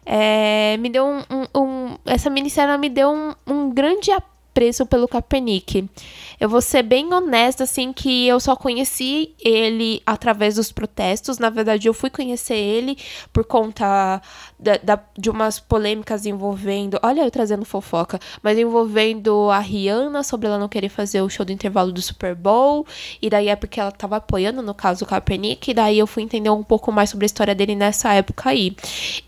É, 0.06 0.78
me 0.78 0.90
deu 0.90 1.06
um, 1.06 1.20
um, 1.30 1.62
um, 1.62 1.98
Essa 2.06 2.30
minissérie 2.30 2.78
me 2.78 2.90
deu 2.90 3.12
um, 3.12 3.34
um 3.48 3.70
grande 3.70 4.12
apoio 4.12 4.29
apreço 4.50 4.86
pelo 4.86 5.08
Kaepernick. 5.08 5.88
Eu 6.40 6.50
vou 6.50 6.62
ser 6.62 6.84
bem 6.84 7.14
honesta, 7.14 7.64
assim, 7.64 7.94
que 7.94 8.28
eu 8.28 8.40
só 8.40 8.56
conheci 8.56 9.34
ele 9.40 10.02
através 10.06 10.56
dos 10.56 10.72
protestos. 10.72 11.38
Na 11.38 11.50
verdade, 11.50 11.88
eu 11.88 11.94
fui 11.94 12.10
conhecer 12.10 12.56
ele 12.56 12.98
por 13.32 13.46
conta 13.46 14.22
da, 14.58 14.78
da, 14.78 15.00
de 15.18 15.30
umas 15.30 15.60
polêmicas 15.60 16.26
envolvendo. 16.26 17.00
Olha, 17.02 17.22
eu 17.22 17.32
trazendo 17.32 17.64
fofoca, 17.66 18.20
mas 18.42 18.58
envolvendo 18.58 19.50
a 19.50 19.60
Rihanna 19.60 20.24
sobre 20.24 20.48
ela 20.48 20.58
não 20.58 20.68
querer 20.68 20.90
fazer 20.90 21.22
o 21.22 21.30
show 21.30 21.46
do 21.46 21.52
intervalo 21.52 21.92
do 21.92 22.02
Super 22.02 22.36
Bowl. 22.36 22.86
E 23.22 23.30
daí 23.30 23.50
é 23.50 23.56
porque 23.56 23.80
ela 23.80 23.92
tava 23.92 24.18
apoiando, 24.18 24.62
no 24.62 24.74
caso, 24.74 25.06
o 25.06 25.08
Kaepernick. 25.08 25.72
E 25.72 25.74
daí 25.74 26.00
eu 26.00 26.08
fui 26.08 26.24
entender 26.24 26.50
um 26.50 26.64
pouco 26.64 26.92
mais 26.92 27.10
sobre 27.10 27.26
a 27.26 27.28
história 27.28 27.56
dele 27.56 27.76
nessa 27.76 28.14
época 28.14 28.50
aí. 28.50 28.76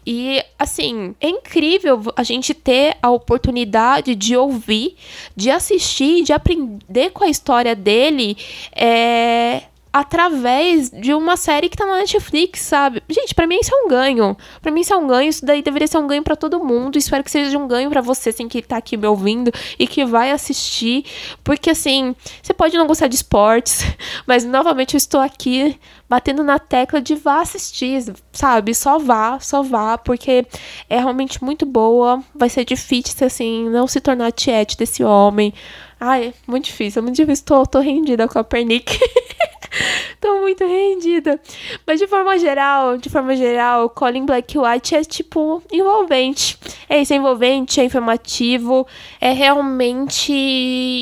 E, 0.05 0.43
assim, 0.57 1.13
é 1.19 1.29
incrível 1.29 2.01
a 2.15 2.23
gente 2.23 2.53
ter 2.53 2.97
a 3.01 3.11
oportunidade 3.11 4.15
de 4.15 4.35
ouvir 4.35 4.95
de 5.35 5.49
assistir, 5.49 6.23
de 6.23 6.33
aprender 6.33 7.11
com 7.11 7.23
a 7.23 7.29
história 7.29 7.75
dele, 7.75 8.37
é, 8.73 9.63
através 9.93 10.89
de 10.89 11.13
uma 11.13 11.35
série 11.35 11.67
que 11.67 11.75
tá 11.75 11.85
na 11.85 11.97
Netflix, 11.97 12.61
sabe? 12.61 13.03
Gente, 13.09 13.35
para 13.35 13.45
mim 13.45 13.59
isso 13.59 13.73
é 13.73 13.77
um 13.77 13.87
ganho. 13.89 14.37
Para 14.61 14.71
mim 14.71 14.81
isso 14.81 14.93
é 14.93 14.97
um 14.97 15.05
ganho, 15.05 15.29
isso 15.29 15.45
daí 15.45 15.61
deveria 15.61 15.87
ser 15.87 15.97
um 15.97 16.07
ganho 16.07 16.23
para 16.23 16.35
todo 16.35 16.63
mundo. 16.63 16.97
Espero 16.97 17.23
que 17.23 17.31
seja 17.31 17.57
um 17.57 17.67
ganho 17.67 17.89
para 17.89 18.01
você, 18.01 18.29
assim, 18.29 18.47
que 18.47 18.61
tá 18.61 18.77
aqui 18.77 18.95
me 18.95 19.07
ouvindo 19.07 19.51
e 19.77 19.85
que 19.85 20.05
vai 20.05 20.31
assistir, 20.31 21.05
porque 21.43 21.69
assim, 21.69 22.15
você 22.41 22.53
pode 22.53 22.77
não 22.77 22.87
gostar 22.87 23.07
de 23.07 23.15
esportes, 23.15 23.83
mas 24.25 24.45
novamente 24.45 24.93
eu 24.93 24.97
estou 24.97 25.19
aqui 25.19 25.77
batendo 26.09 26.43
na 26.43 26.59
tecla 26.59 27.01
de 27.01 27.15
vá 27.15 27.41
assistir, 27.41 28.13
sabe? 28.31 28.73
Só 28.73 28.97
vá, 28.97 29.39
só 29.39 29.61
vá, 29.61 29.97
porque 29.97 30.45
é 30.89 30.97
realmente 30.97 31.43
muito 31.43 31.65
boa. 31.65 32.21
Vai 32.35 32.49
ser 32.49 32.65
difícil, 32.65 33.25
assim, 33.25 33.69
não 33.69 33.87
se 33.87 33.99
tornar 33.99 34.31
tiete 34.31 34.77
desse 34.77 35.03
homem. 35.03 35.53
Ai, 36.03 36.33
muito 36.47 36.65
difícil, 36.65 36.99
é 36.99 37.03
muito 37.03 37.15
difícil. 37.15 37.45
Tô, 37.45 37.63
tô 37.63 37.79
rendida 37.79 38.27
com 38.27 38.39
a 38.39 38.43
Pernick. 38.43 38.97
Tô 40.19 40.41
muito 40.41 40.65
rendida. 40.65 41.39
Mas 41.85 41.99
de 41.99 42.07
forma 42.07 42.37
geral, 42.37 42.97
de 42.97 43.09
forma 43.09 43.35
geral, 43.35 43.89
Colin 43.89 44.25
Black 44.25 44.57
White 44.57 44.95
é 44.95 45.03
tipo 45.03 45.61
envolvente. 45.71 46.57
É 46.89 47.01
isso, 47.01 47.13
é 47.13 47.15
envolvente, 47.15 47.79
é 47.79 47.85
informativo, 47.85 48.85
é 49.19 49.31
realmente 49.31 50.33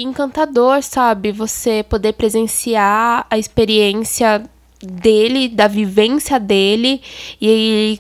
encantador, 0.04 0.84
sabe? 0.84 1.32
Você 1.32 1.84
poder 1.84 2.14
presenciar 2.14 3.26
a 3.30 3.38
experiência 3.38 4.44
dele, 4.82 5.48
da 5.48 5.68
vivência 5.68 6.40
dele 6.40 7.02
e 7.42 8.00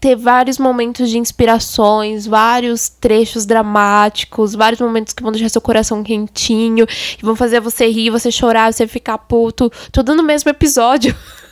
ter 0.00 0.14
vários 0.14 0.58
momentos 0.58 1.10
de 1.10 1.18
inspirações, 1.18 2.26
vários 2.26 2.88
trechos 2.88 3.46
dramáticos, 3.46 4.54
vários 4.54 4.80
momentos 4.80 5.12
que 5.12 5.22
vão 5.22 5.32
deixar 5.32 5.48
seu 5.48 5.60
coração 5.60 6.02
quentinho, 6.02 6.86
que 6.86 7.24
vão 7.24 7.36
fazer 7.36 7.60
você 7.60 7.88
rir, 7.88 8.10
você 8.10 8.30
chorar, 8.30 8.72
você 8.72 8.86
ficar 8.86 9.18
puto, 9.18 9.70
tudo 9.90 10.14
no 10.14 10.22
mesmo 10.22 10.50
episódio. 10.50 11.14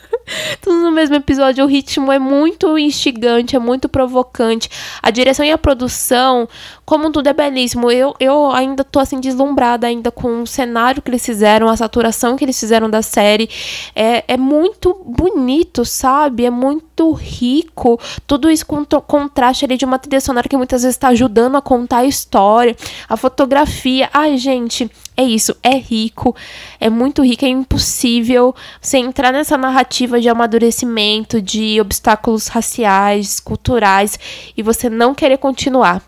Tudo 0.61 0.79
no 0.79 0.91
mesmo 0.91 1.15
episódio, 1.15 1.63
o 1.63 1.67
ritmo 1.67 2.11
é 2.11 2.17
muito 2.17 2.77
instigante, 2.77 3.55
é 3.55 3.59
muito 3.59 3.87
provocante. 3.87 4.69
A 5.01 5.11
direção 5.11 5.45
e 5.45 5.51
a 5.51 5.57
produção, 5.57 6.47
como 6.85 7.11
tudo 7.11 7.27
é 7.27 7.33
belíssimo. 7.33 7.91
Eu, 7.91 8.15
eu 8.19 8.51
ainda 8.51 8.83
tô 8.83 8.99
assim 8.99 9.19
deslumbrada 9.19 9.87
ainda 9.87 10.11
com 10.11 10.41
o 10.41 10.47
cenário 10.47 11.01
que 11.01 11.09
eles 11.09 11.25
fizeram, 11.25 11.67
a 11.67 11.77
saturação 11.77 12.35
que 12.35 12.43
eles 12.43 12.59
fizeram 12.59 12.89
da 12.89 13.01
série. 13.01 13.49
É, 13.95 14.23
é 14.27 14.37
muito 14.37 14.93
bonito, 15.05 15.85
sabe? 15.85 16.45
É 16.45 16.49
muito 16.49 16.84
rico. 17.13 17.99
Tudo 18.25 18.49
isso 18.49 18.65
com 18.65 18.85
contraste 18.85 19.65
ali 19.65 19.77
de 19.77 19.85
uma 19.85 19.99
trilha 19.99 20.21
sonora 20.21 20.47
que 20.47 20.57
muitas 20.57 20.83
vezes 20.83 20.95
está 20.95 21.09
ajudando 21.09 21.57
a 21.57 21.61
contar 21.61 21.97
a 21.97 22.05
história. 22.05 22.75
A 23.07 23.17
fotografia. 23.17 24.09
Ai, 24.13 24.37
gente, 24.37 24.89
é 25.17 25.23
isso, 25.23 25.55
é 25.63 25.77
rico, 25.77 26.35
é 26.77 26.89
muito 26.89 27.23
rico, 27.23 27.45
é 27.45 27.47
impossível 27.47 28.53
você 28.81 28.97
entrar 28.97 29.31
nessa 29.31 29.57
narrativa 29.57 30.19
de 30.19 30.27
amadurecimento, 30.27 31.41
de 31.41 31.79
obstáculos 31.79 32.47
raciais, 32.47 33.39
culturais 33.39 34.19
e 34.57 34.61
você 34.61 34.89
não 34.89 35.15
querer 35.15 35.37
continuar. 35.37 36.03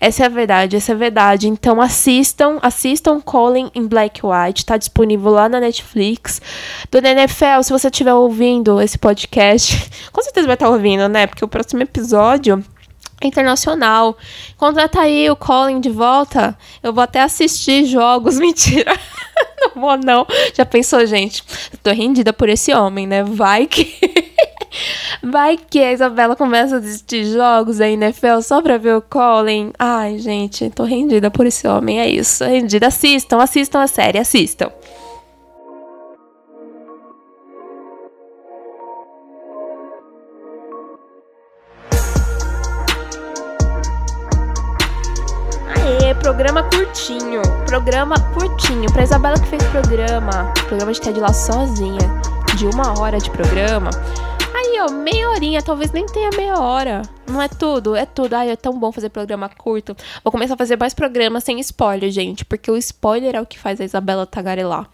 Essa 0.00 0.22
é 0.22 0.26
a 0.26 0.28
verdade, 0.28 0.76
essa 0.76 0.92
é 0.92 0.94
a 0.94 0.98
verdade. 0.98 1.48
Então 1.48 1.80
assistam, 1.80 2.58
assistam 2.62 3.20
Colin 3.20 3.70
em 3.74 3.86
Black 3.86 4.20
White, 4.24 4.64
tá 4.64 4.76
disponível 4.76 5.32
lá 5.32 5.48
na 5.48 5.60
Netflix. 5.60 6.40
Dona 6.90 7.10
NFL, 7.10 7.62
se 7.62 7.72
você 7.72 7.88
estiver 7.88 8.14
ouvindo 8.14 8.80
esse 8.80 8.96
podcast, 8.96 9.90
com 10.12 10.22
certeza 10.22 10.46
vai 10.46 10.54
estar 10.54 10.68
ouvindo, 10.68 11.08
né? 11.08 11.26
Porque 11.26 11.44
o 11.44 11.48
próximo 11.48 11.82
episódio 11.82 12.64
internacional. 13.22 14.16
Contrata 14.56 15.00
aí 15.00 15.28
o 15.28 15.36
Colin 15.36 15.80
de 15.80 15.90
volta. 15.90 16.56
Eu 16.82 16.92
vou 16.92 17.02
até 17.02 17.20
assistir 17.20 17.84
jogos. 17.84 18.38
Mentira. 18.40 18.96
não 19.60 19.82
vou, 19.82 19.96
não. 19.96 20.26
Já 20.54 20.64
pensou, 20.64 21.04
gente? 21.06 21.42
tô 21.82 21.90
rendida 21.90 22.32
por 22.32 22.48
esse 22.48 22.72
homem, 22.72 23.06
né? 23.06 23.24
Vai 23.24 23.66
que. 23.66 23.98
Vai 25.22 25.56
que 25.56 25.78
a 25.78 25.92
Isabela 25.92 26.36
começa 26.36 26.76
a 26.76 26.78
assistir 26.78 27.24
jogos 27.24 27.78
da 27.78 27.88
NFL 27.88 28.40
só 28.42 28.62
pra 28.62 28.78
ver 28.78 28.96
o 28.96 29.02
Colin. 29.02 29.72
Ai, 29.78 30.18
gente, 30.18 30.70
tô 30.70 30.84
rendida 30.84 31.30
por 31.30 31.46
esse 31.46 31.66
homem. 31.66 32.00
É 32.00 32.08
isso. 32.08 32.44
Rendida. 32.44 32.88
Assistam, 32.88 33.42
assistam 33.42 33.80
a 33.80 33.86
série, 33.86 34.18
assistam. 34.18 34.70
programa 46.28 46.62
curtinho. 46.64 47.40
Programa 47.66 48.14
curtinho. 48.34 48.92
Pra 48.92 49.02
Isabela 49.02 49.38
que 49.38 49.48
fez 49.48 49.62
programa, 49.64 50.52
programa 50.68 50.92
de 50.92 51.00
TED 51.00 51.20
lá 51.20 51.32
sozinha, 51.32 51.98
de 52.54 52.66
uma 52.66 53.00
hora 53.00 53.18
de 53.18 53.30
programa. 53.30 53.90
Ó, 54.80 54.90
meia 54.90 55.28
horinha, 55.30 55.60
talvez 55.62 55.90
nem 55.90 56.06
tenha 56.06 56.30
meia 56.36 56.58
hora. 56.58 57.02
Não 57.28 57.42
é 57.42 57.48
tudo, 57.48 57.94
é 57.94 58.06
tudo. 58.06 58.34
Ai, 58.34 58.50
é 58.50 58.56
tão 58.56 58.78
bom 58.78 58.90
fazer 58.90 59.10
programa 59.10 59.48
curto. 59.48 59.96
Vou 60.24 60.32
começar 60.32 60.54
a 60.54 60.56
fazer 60.56 60.76
mais 60.76 60.94
programas 60.94 61.44
sem 61.44 61.58
spoiler, 61.60 62.10
gente, 62.10 62.44
porque 62.44 62.70
o 62.70 62.76
spoiler 62.76 63.36
é 63.36 63.40
o 63.40 63.46
que 63.46 63.58
faz 63.58 63.80
a 63.80 63.84
Isabela 63.84 64.26
tagarelar 64.26 64.88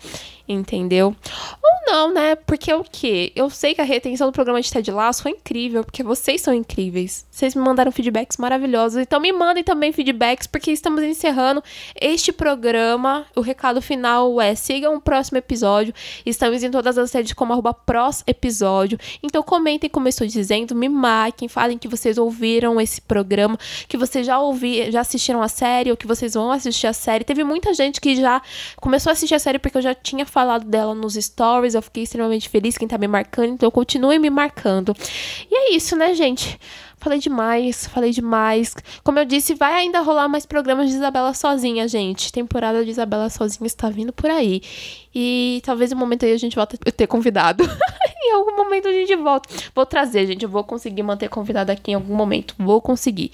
entendeu? 0.47 1.17
Ou 1.63 1.93
não, 1.93 2.13
né? 2.13 2.35
Porque 2.35 2.73
o 2.73 2.85
quê? 2.85 3.33
Eu 3.35 3.49
sei 3.49 3.75
que 3.75 3.81
a 3.81 3.85
retenção 3.85 4.29
do 4.29 4.33
programa 4.33 4.61
de 4.61 4.71
Ted 4.71 4.91
Lasso 4.91 5.23
foi 5.23 5.33
incrível, 5.33 5.83
porque 5.85 6.03
vocês 6.03 6.41
são 6.41 6.53
incríveis. 6.53 7.27
Vocês 7.31 7.55
me 7.55 7.63
mandaram 7.63 7.91
feedbacks 7.91 8.37
maravilhosos, 8.37 8.99
então 8.99 9.21
me 9.21 9.33
mandem 9.33 9.65
também 9.65 9.93
feedbacks, 9.93 10.47
porque 10.47 10.71
estamos 10.71 11.03
encerrando 11.03 11.63
este 11.99 12.33
programa. 12.33 13.27
O 13.35 13.41
recado 13.41 13.81
final 13.81 14.41
é: 14.41 14.55
sigam 14.55 14.95
o 14.95 15.01
próximo 15.01 15.39
episódio. 15.39 15.95
Estamos 16.25 16.63
em 16.63 16.71
todas 16.71 16.99
as 16.99 17.13
redes 17.13 17.33
como 17.33 17.53
arroba 17.53 17.75
episódio. 18.27 18.99
Então 19.23 19.43
comentem 19.43 19.89
como 19.89 20.07
eu 20.07 20.11
estou 20.11 20.27
dizendo, 20.27 20.75
me 20.75 20.89
marquem, 20.89 21.49
falem 21.49 21.79
que 21.79 21.89
vocês 21.89 22.19
ouviram 22.25 22.81
esse 22.81 23.01
programa, 23.01 23.59
que 23.89 23.97
vocês 23.97 24.27
já 24.27 24.39
ouviram, 24.39 24.91
já 24.91 25.01
assistiram 25.01 25.43
a 25.43 25.49
série, 25.49 25.91
ou 25.91 25.97
que 25.97 26.07
vocês 26.07 26.35
vão 26.35 26.51
assistir 26.51 26.87
a 26.87 26.93
série. 26.93 27.25
Teve 27.25 27.45
muita 27.45 27.73
gente 27.75 28.01
que 28.01 28.17
já 28.17 28.43
começou 28.77 29.11
a 29.11 29.13
assistir 29.13 29.35
a 29.35 29.39
série 29.39 29.59
porque 29.59 29.79
eu 29.79 29.83
já 29.83 29.95
tinha 29.95 30.27
falado 30.27 30.65
dela 30.65 30.95
nos 30.95 31.15
stories, 31.15 31.75
eu 31.75 31.83
fiquei 31.83 32.03
extremamente 32.03 32.49
feliz 32.49 32.77
quem 32.77 32.89
tá 32.89 32.99
me 32.99 33.07
marcando, 33.07 33.51
então 33.51 33.71
continue 33.71 34.19
me 34.19 34.31
marcando. 34.31 34.95
E 35.51 35.55
é 35.55 35.77
isso, 35.77 35.97
né, 35.97 36.15
gente? 36.15 36.59
Falei 37.05 37.19
demais, 37.19 37.87
falei 37.87 38.11
demais. 38.13 38.75
Como 39.03 39.19
eu 39.19 39.27
disse, 39.27 39.55
vai 39.55 39.75
ainda 39.75 40.01
rolar 40.01 40.27
mais 40.27 40.47
programas 40.47 40.89
de 40.89 40.97
Isabela 40.97 41.35
sozinha, 41.35 41.87
gente. 41.87 42.33
Temporada 42.33 42.83
de 42.83 42.91
Isabela 42.91 43.29
sozinha 43.29 43.67
está 43.67 43.91
vindo 43.91 44.11
por 44.11 44.31
aí. 44.31 44.63
E 45.15 45.61
talvez 45.65 45.91
no 45.91 45.99
momento 45.99 46.25
aí 46.25 46.33
a 46.33 46.39
gente 46.39 46.57
volta 46.57 46.79
a 46.83 46.91
ter 46.91 47.07
convidado. 47.07 47.63
em 48.25 48.33
algum 48.33 48.57
momento 48.57 48.89
a 48.89 48.93
gente 48.93 49.15
volta. 49.17 49.49
Vou 49.75 49.87
trazer, 49.87 50.27
gente. 50.27 50.45
Eu 50.45 50.49
vou 50.49 50.65
conseguir 50.65 51.03
manter 51.03 51.29
convidado 51.29 51.71
aqui 51.71 51.93
em 51.93 51.95
algum 51.95 52.15
momento. 52.15 52.55
Vou 52.59 52.81
conseguir. 52.81 53.31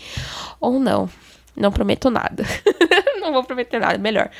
Ou 0.61 0.79
não. 0.79 1.09
Não 1.57 1.71
prometo 1.71 2.11
nada. 2.11 2.45
não 3.21 3.33
vou 3.33 3.45
prometer 3.45 3.81
nada. 3.81 3.99
Melhor. 3.99 4.31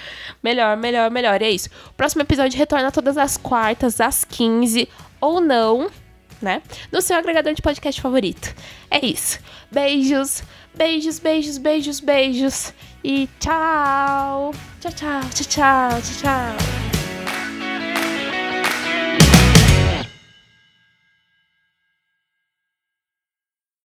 Melhor, 0.43 0.77
melhor, 0.77 1.11
melhor. 1.11 1.43
É 1.43 1.51
isso. 1.51 1.69
O 1.91 1.93
próximo 1.95 2.23
episódio 2.23 2.59
retorna 2.59 2.91
todas 2.91 3.17
as 3.17 3.37
quartas, 3.37 4.01
às 4.01 4.25
15. 4.25 4.89
Ou 5.21 5.41
não, 5.41 5.91
né? 6.41 6.63
No 6.91 7.03
seu 7.03 7.17
agregador 7.17 7.53
de 7.53 7.63
podcast 7.63 8.01
favorito. 8.01 8.55
É 8.91 9.05
isso. 9.05 9.39
Beijos, 9.71 10.43
beijos, 10.75 11.19
beijos, 11.19 11.59
beijos, 11.59 12.01
beijos. 12.01 12.75
E 13.05 13.29
tchau. 13.39 14.53
Tchau, 14.81 14.93
tchau, 14.93 15.21
tchau, 15.31 15.47
tchau, 15.47 16.01
tchau. 16.21 16.80